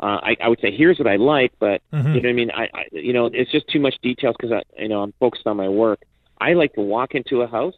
[0.00, 2.14] uh, I, I would say here's what I like, but Mhm.
[2.14, 2.50] you know what I mean.
[2.50, 5.46] I, I you know it's just too much details because I you know I'm focused
[5.46, 6.00] on my work.
[6.40, 7.74] I like to walk into a house,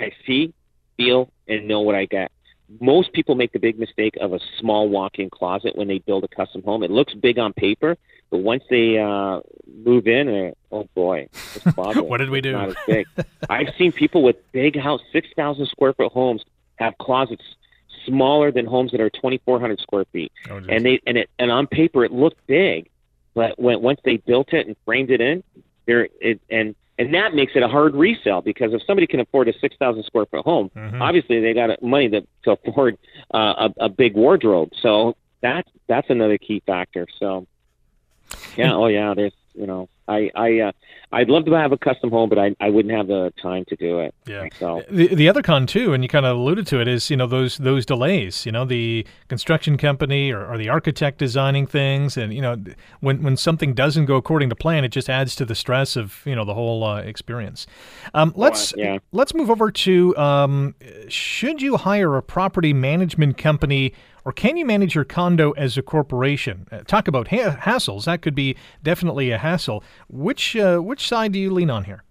[0.00, 0.54] I see,
[0.96, 2.30] feel, and know what I get.
[2.80, 6.28] Most people make the big mistake of a small walk-in closet when they build a
[6.28, 6.82] custom home.
[6.84, 7.96] It looks big on paper,
[8.30, 9.40] but once they uh,
[9.84, 11.28] move in, oh boy,
[11.74, 12.52] What did we do?
[12.52, 13.06] Not as big.
[13.48, 16.42] I've seen people with big house, six thousand square foot homes
[16.76, 17.42] have closets
[18.06, 21.30] smaller than homes that are twenty four hundred square feet Oh, and they and it
[21.38, 22.88] and on paper it looked big,
[23.34, 25.42] but when once they built it and framed it in,
[25.86, 29.48] there it and and that makes it a hard resale because if somebody can afford
[29.48, 31.00] a six thousand square foot home, Mhm.
[31.00, 32.98] obviously they got money to to afford
[33.32, 34.70] uh, a, a big wardrobe.
[34.82, 37.06] So that that's another key factor.
[37.18, 37.46] So
[38.56, 40.72] yeah, oh yeah, there's you know I I uh,
[41.12, 43.76] I'd love to have a custom home, but I I wouldn't have the time to
[43.76, 44.14] do it.
[44.26, 44.48] Yeah.
[44.58, 47.16] So The, the other con too, and you kind of alluded to it, is you
[47.16, 48.44] know those those delays.
[48.44, 52.56] You know the construction company or, or the architect designing things, and you know
[53.00, 56.22] when when something doesn't go according to plan, it just adds to the stress of
[56.24, 57.66] you know the whole uh, experience.
[58.14, 58.98] Um, let's yeah.
[59.12, 60.74] let's move over to um,
[61.08, 63.94] should you hire a property management company
[64.24, 66.66] or can you manage your condo as a corporation?
[66.70, 68.04] Uh, talk about ha- hassles.
[68.04, 69.82] That could be definitely a hassle.
[70.08, 72.02] Which uh, which side do you lean on here?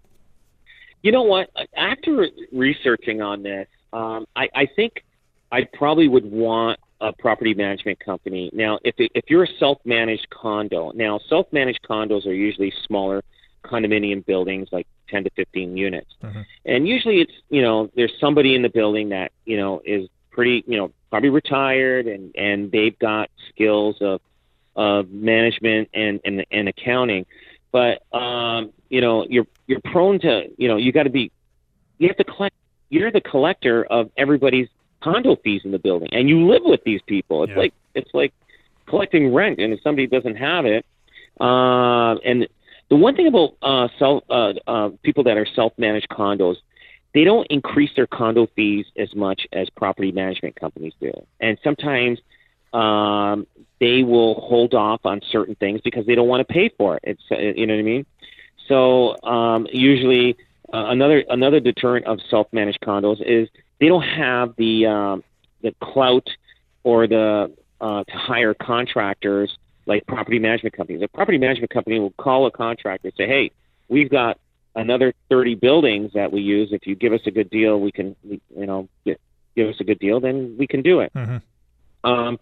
[1.01, 1.49] You know what?
[1.75, 5.03] After researching on this, um, I, I think
[5.51, 8.49] I probably would want a property management company.
[8.53, 13.23] Now, if it, if you're a self-managed condo, now self-managed condos are usually smaller
[13.63, 16.11] condominium buildings, like 10 to 15 units,
[16.65, 20.63] and usually it's you know there's somebody in the building that you know is pretty
[20.67, 24.21] you know probably retired and and they've got skills of
[24.75, 27.25] of management and and, and accounting,
[27.71, 31.31] but um, you know you're you're prone to you know you got to be
[31.97, 32.55] you have to collect
[32.89, 34.67] you're the collector of everybody's
[35.01, 37.59] condo fees in the building and you live with these people it's Yeah.
[37.59, 38.33] like it's like
[38.87, 40.85] collecting rent and if somebody doesn't have it
[41.39, 42.47] uh, and
[42.89, 46.55] the one thing about uh, self uh, uh, people that are self-managed condos
[47.13, 52.19] they don't increase their condo fees as much as property management companies do and sometimes
[52.73, 53.47] um,
[53.79, 57.03] they will hold off on certain things because they don't want to pay for it
[57.03, 58.05] it's uh, you know what i mean
[58.67, 60.37] so um, usually
[60.71, 63.49] uh, another another deterrent of self-managed condos is
[63.79, 65.23] they don't have the um,
[65.61, 66.29] the clout
[66.83, 67.51] or the
[67.81, 71.01] uh, to hire contractors like property management companies.
[71.01, 73.51] A property management company will call a contractor and say, "Hey,
[73.87, 74.37] we've got
[74.75, 76.71] another 30 buildings that we use.
[76.71, 79.99] If you give us a good deal, we can, you know, give us a good
[79.99, 81.41] deal, then we can do it." Mhm.
[82.03, 82.39] Um,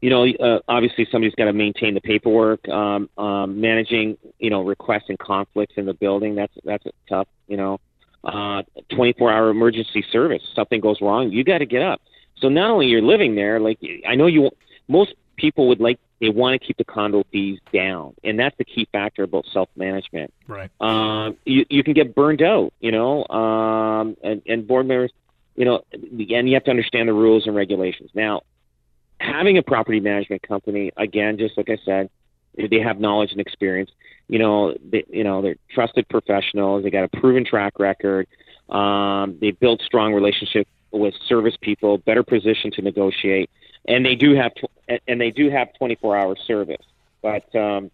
[0.00, 4.62] you know, uh, obviously somebody's got to maintain the paperwork, um, um, managing, you know,
[4.62, 6.34] requests and conflicts in the building.
[6.34, 7.28] That's that's tough.
[7.48, 7.80] You know,
[8.22, 10.42] uh, 24-hour emergency service.
[10.54, 12.02] Something goes wrong, you got to get up.
[12.36, 14.50] So not only you're living there, like I know you,
[14.88, 18.64] most people would like they want to keep the condo fees down, and that's the
[18.64, 20.70] key factor about self-management Right.
[20.80, 25.12] um, you, you can get burned out, you know, um, and, and board members,
[25.56, 28.10] you know, again, you have to understand the rules and regulations.
[28.14, 28.42] Now,
[29.24, 32.10] having a property management company, again, just like I said,
[32.56, 33.90] they have knowledge and experience.
[34.28, 36.84] You know, they, you know, they're trusted professionals.
[36.84, 38.26] They got a proven track record.
[38.68, 43.50] Um, they built strong relationship with service people, better position to negotiate,
[43.86, 46.84] and they do have tw- and they do have 24 hour service.
[47.20, 47.90] But um,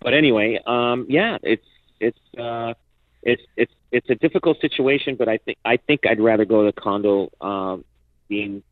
[0.00, 1.66] but anyway, um, yeah, it's
[1.98, 2.74] it's uh,
[3.22, 6.72] it's it's it's a difficult situation, but I think I think I'd rather go to
[6.72, 7.84] condo um,
[8.28, 8.62] being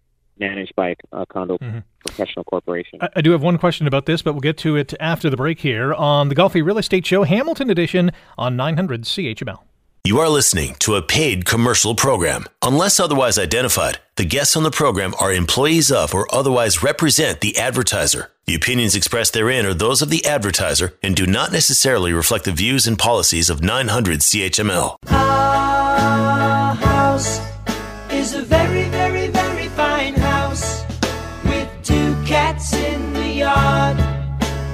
[0.40, 1.84] managed by a, a condo Mhm.
[2.04, 2.98] professional corporation.
[3.02, 5.36] I, I do have one question about this, but we'll get to it after the
[5.36, 9.58] break here on the Golfi Real Estate Show, Hamilton Edition on 900 CHML.
[10.02, 12.46] You are listening to a paid commercial program.
[12.62, 17.58] Unless otherwise identified, the guests on the program are employees of or otherwise represent the
[17.58, 18.30] advertiser.
[18.46, 22.52] The opinions expressed therein are those of the advertiser and do not necessarily reflect the
[22.52, 24.96] views and policies of 900 CHML.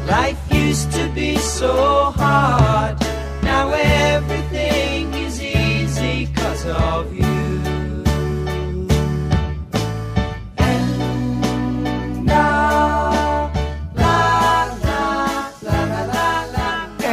[0.07, 2.66] Life used to be so hard.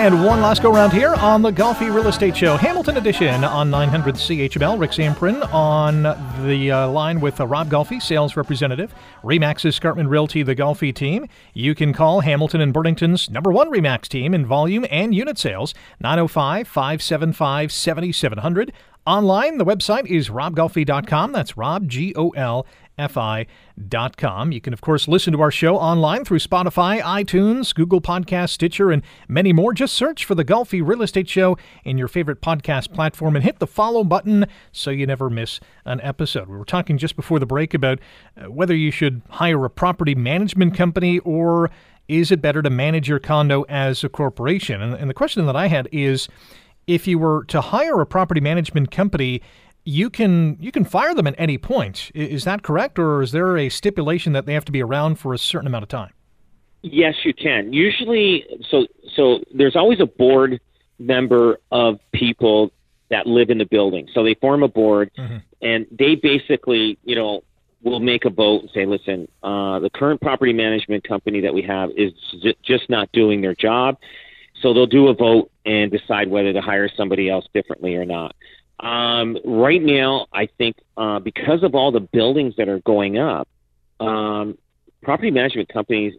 [0.04, 3.70] And one last go round here on the Golfi Real Estate Show, Hamilton Edition on
[3.70, 4.78] 900 CHML.
[4.78, 6.04] Rick Zamperin on
[6.46, 8.94] the uh, line with uh, Rob Golfi, sales representative.
[9.24, 11.30] Remax Escarpment Realty, the Golfi team.
[11.54, 15.74] You can call Hamilton and Burlington's number one Remax team in volume and unit sales,
[16.02, 18.74] 905 575 7700.
[19.08, 21.32] Online, the website is robgolfi.com.
[21.32, 22.66] That's Rob, G O L
[22.98, 24.52] F I.com.
[24.52, 28.92] You can, of course, listen to our show online through Spotify, iTunes, Google Podcast, Stitcher,
[28.92, 29.74] and many more.
[29.74, 33.60] Just search for the Golfi Real Estate Show in your favorite podcast platform and hit
[33.60, 36.48] the follow button so you never miss an episode.
[36.48, 38.00] We were talking just before the break about
[38.38, 41.72] uh, whether you should hire a property management company or
[42.08, 44.82] is it better to manage your condo as a corporation?
[44.82, 46.28] And, and the question that I had is
[46.88, 49.42] if you were to hire a property management company,
[49.86, 52.12] you can you can fire them at any point.
[52.14, 55.34] Is that correct, or is there a stipulation that they have to be around for
[55.34, 56.12] a certain amount of time?
[56.82, 57.74] Yes, you can.
[57.74, 60.60] Usually, so so there's always a board
[61.00, 62.72] member of people
[63.10, 64.08] that live in the building.
[64.14, 65.12] So they form a board,
[65.62, 67.44] and they basically, you know,
[67.84, 71.62] will make a vote and say, listen, uh, the current property management company that we
[71.62, 73.98] have is j- just not doing their job.
[74.62, 78.36] So they'll do a vote and decide whether to hire somebody else differently or not.
[78.80, 83.48] Um, right now, I think uh, because of all the buildings that are going up,
[84.00, 84.58] um,
[85.02, 86.14] property management companies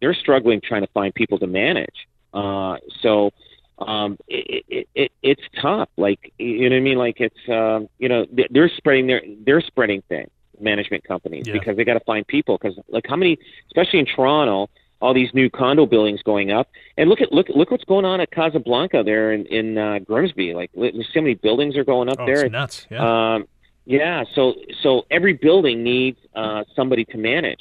[0.00, 2.06] they're struggling trying to find people to manage.
[2.32, 3.32] Uh, so
[3.78, 5.88] um, it, it, it, it's tough.
[5.96, 6.98] Like you know what I mean?
[6.98, 10.30] Like it's um, you know they- they're spreading their they're spreading things
[10.60, 11.52] management companies Yeah.
[11.52, 13.38] because they got to find people because like how many
[13.68, 14.68] especially in Toronto
[15.00, 18.20] all these new condo buildings going up and look at look look what's going on
[18.20, 22.08] at Casablanca there in in uh, Grimsby like li- see how many buildings are going
[22.08, 22.86] up Oh, there it's nuts.
[22.90, 23.34] Yeah.
[23.34, 23.46] um,
[23.84, 27.60] Yeah, so so every building needs uh, somebody to manage.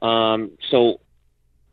[0.00, 1.00] Um, so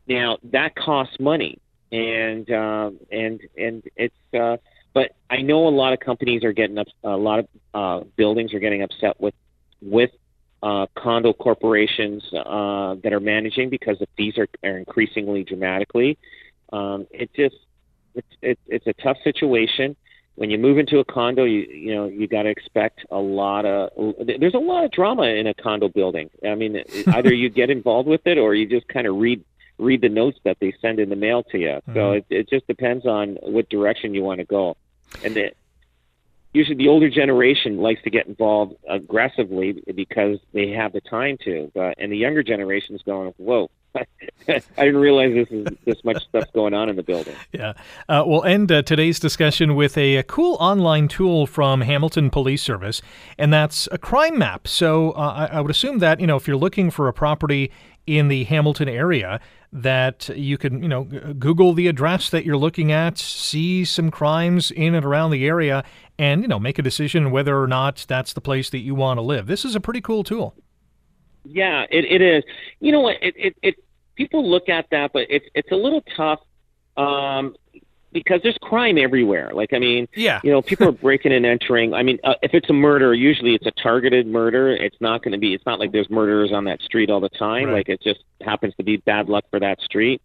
[0.08, 1.58] now that costs money,
[1.92, 4.14] and uh, and and it's.
[4.34, 4.56] Uh,
[4.94, 6.86] but I know a lot of companies are getting up.
[7.04, 9.34] A lot of uh, buildings are getting upset with
[9.80, 10.10] with
[10.62, 16.18] uh, condo corporations uh, that are managing because the fees are, are increasingly dramatically.
[16.72, 17.56] Um, it just
[18.14, 19.96] it's it, it's a tough situation.
[20.34, 23.66] When you move into a condo, you you know you got to expect a lot
[23.66, 23.90] of.
[24.24, 26.30] There's a lot of drama in a condo building.
[26.46, 29.44] I mean, either you get involved with it or you just kind of read
[29.78, 31.68] read the notes that they send in the mail to you.
[31.68, 31.94] Mm-hmm.
[31.94, 34.76] So it, it just depends on what direction you want to go.
[35.24, 35.52] And the,
[36.52, 41.70] usually the older generation likes to get involved aggressively because they have the time to.
[41.74, 43.70] But and the younger generation is going, whoa.
[44.48, 47.34] I didn't realize this is this much stuff going on in the building.
[47.52, 47.74] Yeah,
[48.08, 52.62] uh, we'll end uh, today's discussion with a, a, cool online tool from Hamilton Police
[52.62, 53.02] Service,
[53.38, 54.66] and that's a crime map.
[54.66, 57.70] So uh, I, I would assume that you know if you're looking for a property
[58.06, 59.40] in the Hamilton area,
[59.72, 64.70] that you can, you know, Google the address that you're looking at, see some crimes
[64.70, 65.84] in and around the area,
[66.18, 69.18] and, you know, make a decision whether or not that's the place that you want
[69.18, 69.46] to live.
[69.46, 70.54] This is a pretty cool tool.
[71.44, 72.44] Yeah, it, it is.
[72.80, 73.16] You know what?
[73.22, 73.74] It, it, it,
[74.14, 76.40] people look at that, but it's, it's a little tough.
[76.96, 77.56] Um,
[78.12, 79.50] because there's crime everywhere.
[79.54, 80.40] Like, I mean, yeah.
[80.44, 81.94] you know, people are breaking and entering.
[81.94, 84.70] I mean, uh, if it's a murder, usually it's a targeted murder.
[84.70, 85.54] It's not going to be.
[85.54, 87.68] It's not like there's murderers on that street all the time.
[87.68, 87.76] Right.
[87.76, 90.20] Like, it just happens to be bad luck for that street.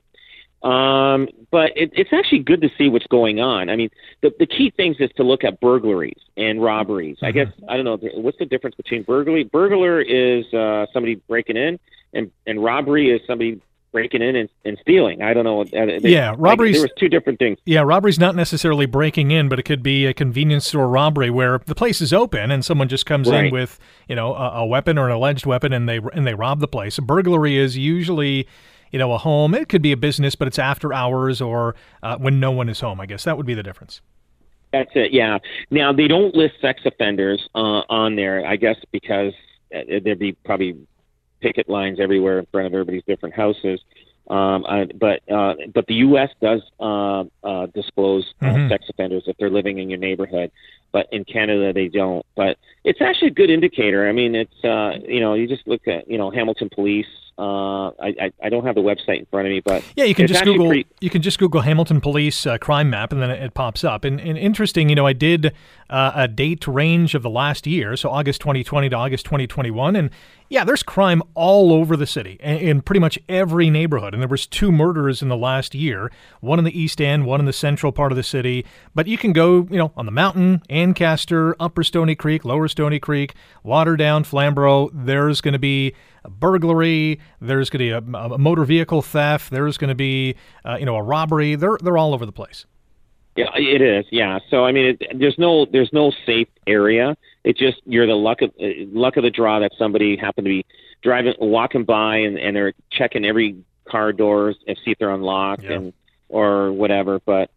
[0.64, 3.70] Um, but it, it's actually good to see what's going on.
[3.70, 3.89] I mean,
[4.22, 7.18] the the key things is to look at burglaries and robberies.
[7.18, 7.26] Mm-hmm.
[7.26, 9.43] I guess I don't know what's the difference between burglary.
[9.43, 11.80] Burglar is uh, somebody breaking in,
[12.14, 15.22] and and robbery is somebody breaking in and, and stealing.
[15.22, 15.62] I don't know.
[15.62, 16.72] Uh, they, yeah, robberies.
[16.72, 17.58] Like, there was two different things.
[17.66, 21.60] Yeah, robbery's not necessarily breaking in, but it could be a convenience store robbery where
[21.66, 23.45] the place is open and someone just comes right.
[23.45, 26.34] in with you know a, a, weapon or an alleged weapon and they and they
[26.34, 26.97] rob the place.
[26.97, 28.47] A burglary is usually.
[28.92, 29.54] You know, a home.
[29.54, 32.80] It could be a business, but it's after hours or uh, when no one is
[32.80, 33.00] home.
[33.02, 34.02] I guess that would be the difference.
[34.72, 35.12] That's it.
[35.14, 35.40] Yeah.
[35.72, 38.46] Now they don't list sex offenders uh, on there.
[38.46, 39.34] I guess because
[39.76, 40.76] uh, there'd be probably
[41.42, 43.80] picket lines everywhere in front of everybody's different houses.
[44.30, 46.30] Um, uh, but uh, but the U.S.
[46.42, 48.70] does uh, uh, disclose uh, mm-hmm.
[48.70, 50.52] sex offenders if they're living in your neighborhood,
[50.92, 52.26] but in Canada they don't.
[52.36, 54.08] But it's actually a good indicator.
[54.08, 57.08] I mean, it's uh, you know you just look at you know Hamilton Police
[57.40, 60.16] uh, I, I, I don't have the website in front of me, but yeah, you
[60.16, 60.88] can just Google pretty...
[61.02, 64.04] you can just Google Hamilton Police uh, crime map, and then it, it pops up.
[64.04, 65.54] And, and, interesting, you know, I did
[65.88, 70.10] uh, a date range of the last year, so August 2020 to August 2021, and
[70.50, 74.14] yeah, there's crime all over the city, in, pretty much every neighborhood.
[74.14, 77.39] And there was two murders in the last year, one in the east end, one
[77.39, 78.66] in the central part of the city.
[78.95, 83.00] But you can go, you know, on the mountain, Ancaster, Upper Stony Creek, Lower Stony
[83.00, 83.34] Creek,
[83.66, 84.89] Waterdown, Flamborough.
[84.93, 85.93] There's going to be
[86.24, 87.20] a burglary.
[87.41, 89.52] There's going to be a, a motor vehicle theft.
[89.52, 90.36] There's going to be,
[90.66, 91.56] uh, you know, a robbery.
[91.56, 92.66] They're they're all over the place.
[93.36, 94.06] Yeah, it is.
[94.12, 94.39] Yeah.
[94.50, 97.16] So I mean, it, there's no there's no safe area.
[97.48, 100.50] It's just you're the luck of uh, luck of the draw that somebody happened to
[100.50, 100.66] be
[101.02, 105.64] driving, walking by, and, and they're checking every car doors and see if they're unlocked
[105.64, 105.72] yeah.
[105.72, 105.93] and
[106.28, 107.22] or whatever.
[107.26, 107.50] But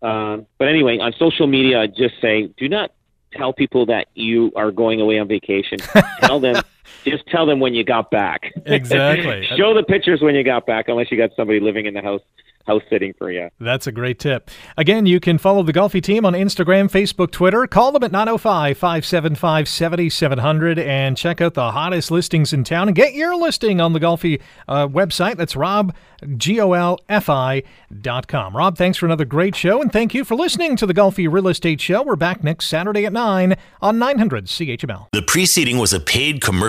[0.00, 2.92] um, but anyway, on social media, I just say do not
[3.34, 5.80] tell people that you are going away on vacation.
[6.22, 6.56] tell them
[7.04, 8.52] just tell them when you got back.
[8.66, 9.46] Exactly.
[9.56, 12.22] Show the pictures when you got back, unless you got somebody living in the house
[12.66, 13.48] house sitting for you.
[13.60, 14.50] That's a great tip.
[14.76, 17.66] Again, you can follow the Golfi team on Instagram, Facebook, Twitter.
[17.66, 22.96] Call them at 905 575 7700 and check out the hottest listings in town and
[22.96, 25.36] get your listing on the Golfi uh, website.
[25.36, 25.94] That's Rob,
[26.36, 27.62] G O L F I
[28.00, 28.56] dot com.
[28.56, 31.48] Rob, thanks for another great show and thank you for listening to the Golfi Real
[31.48, 32.02] Estate Show.
[32.02, 35.08] We're back next Saturday at 9 on 900 CHML.
[35.12, 36.40] The preceding was a paid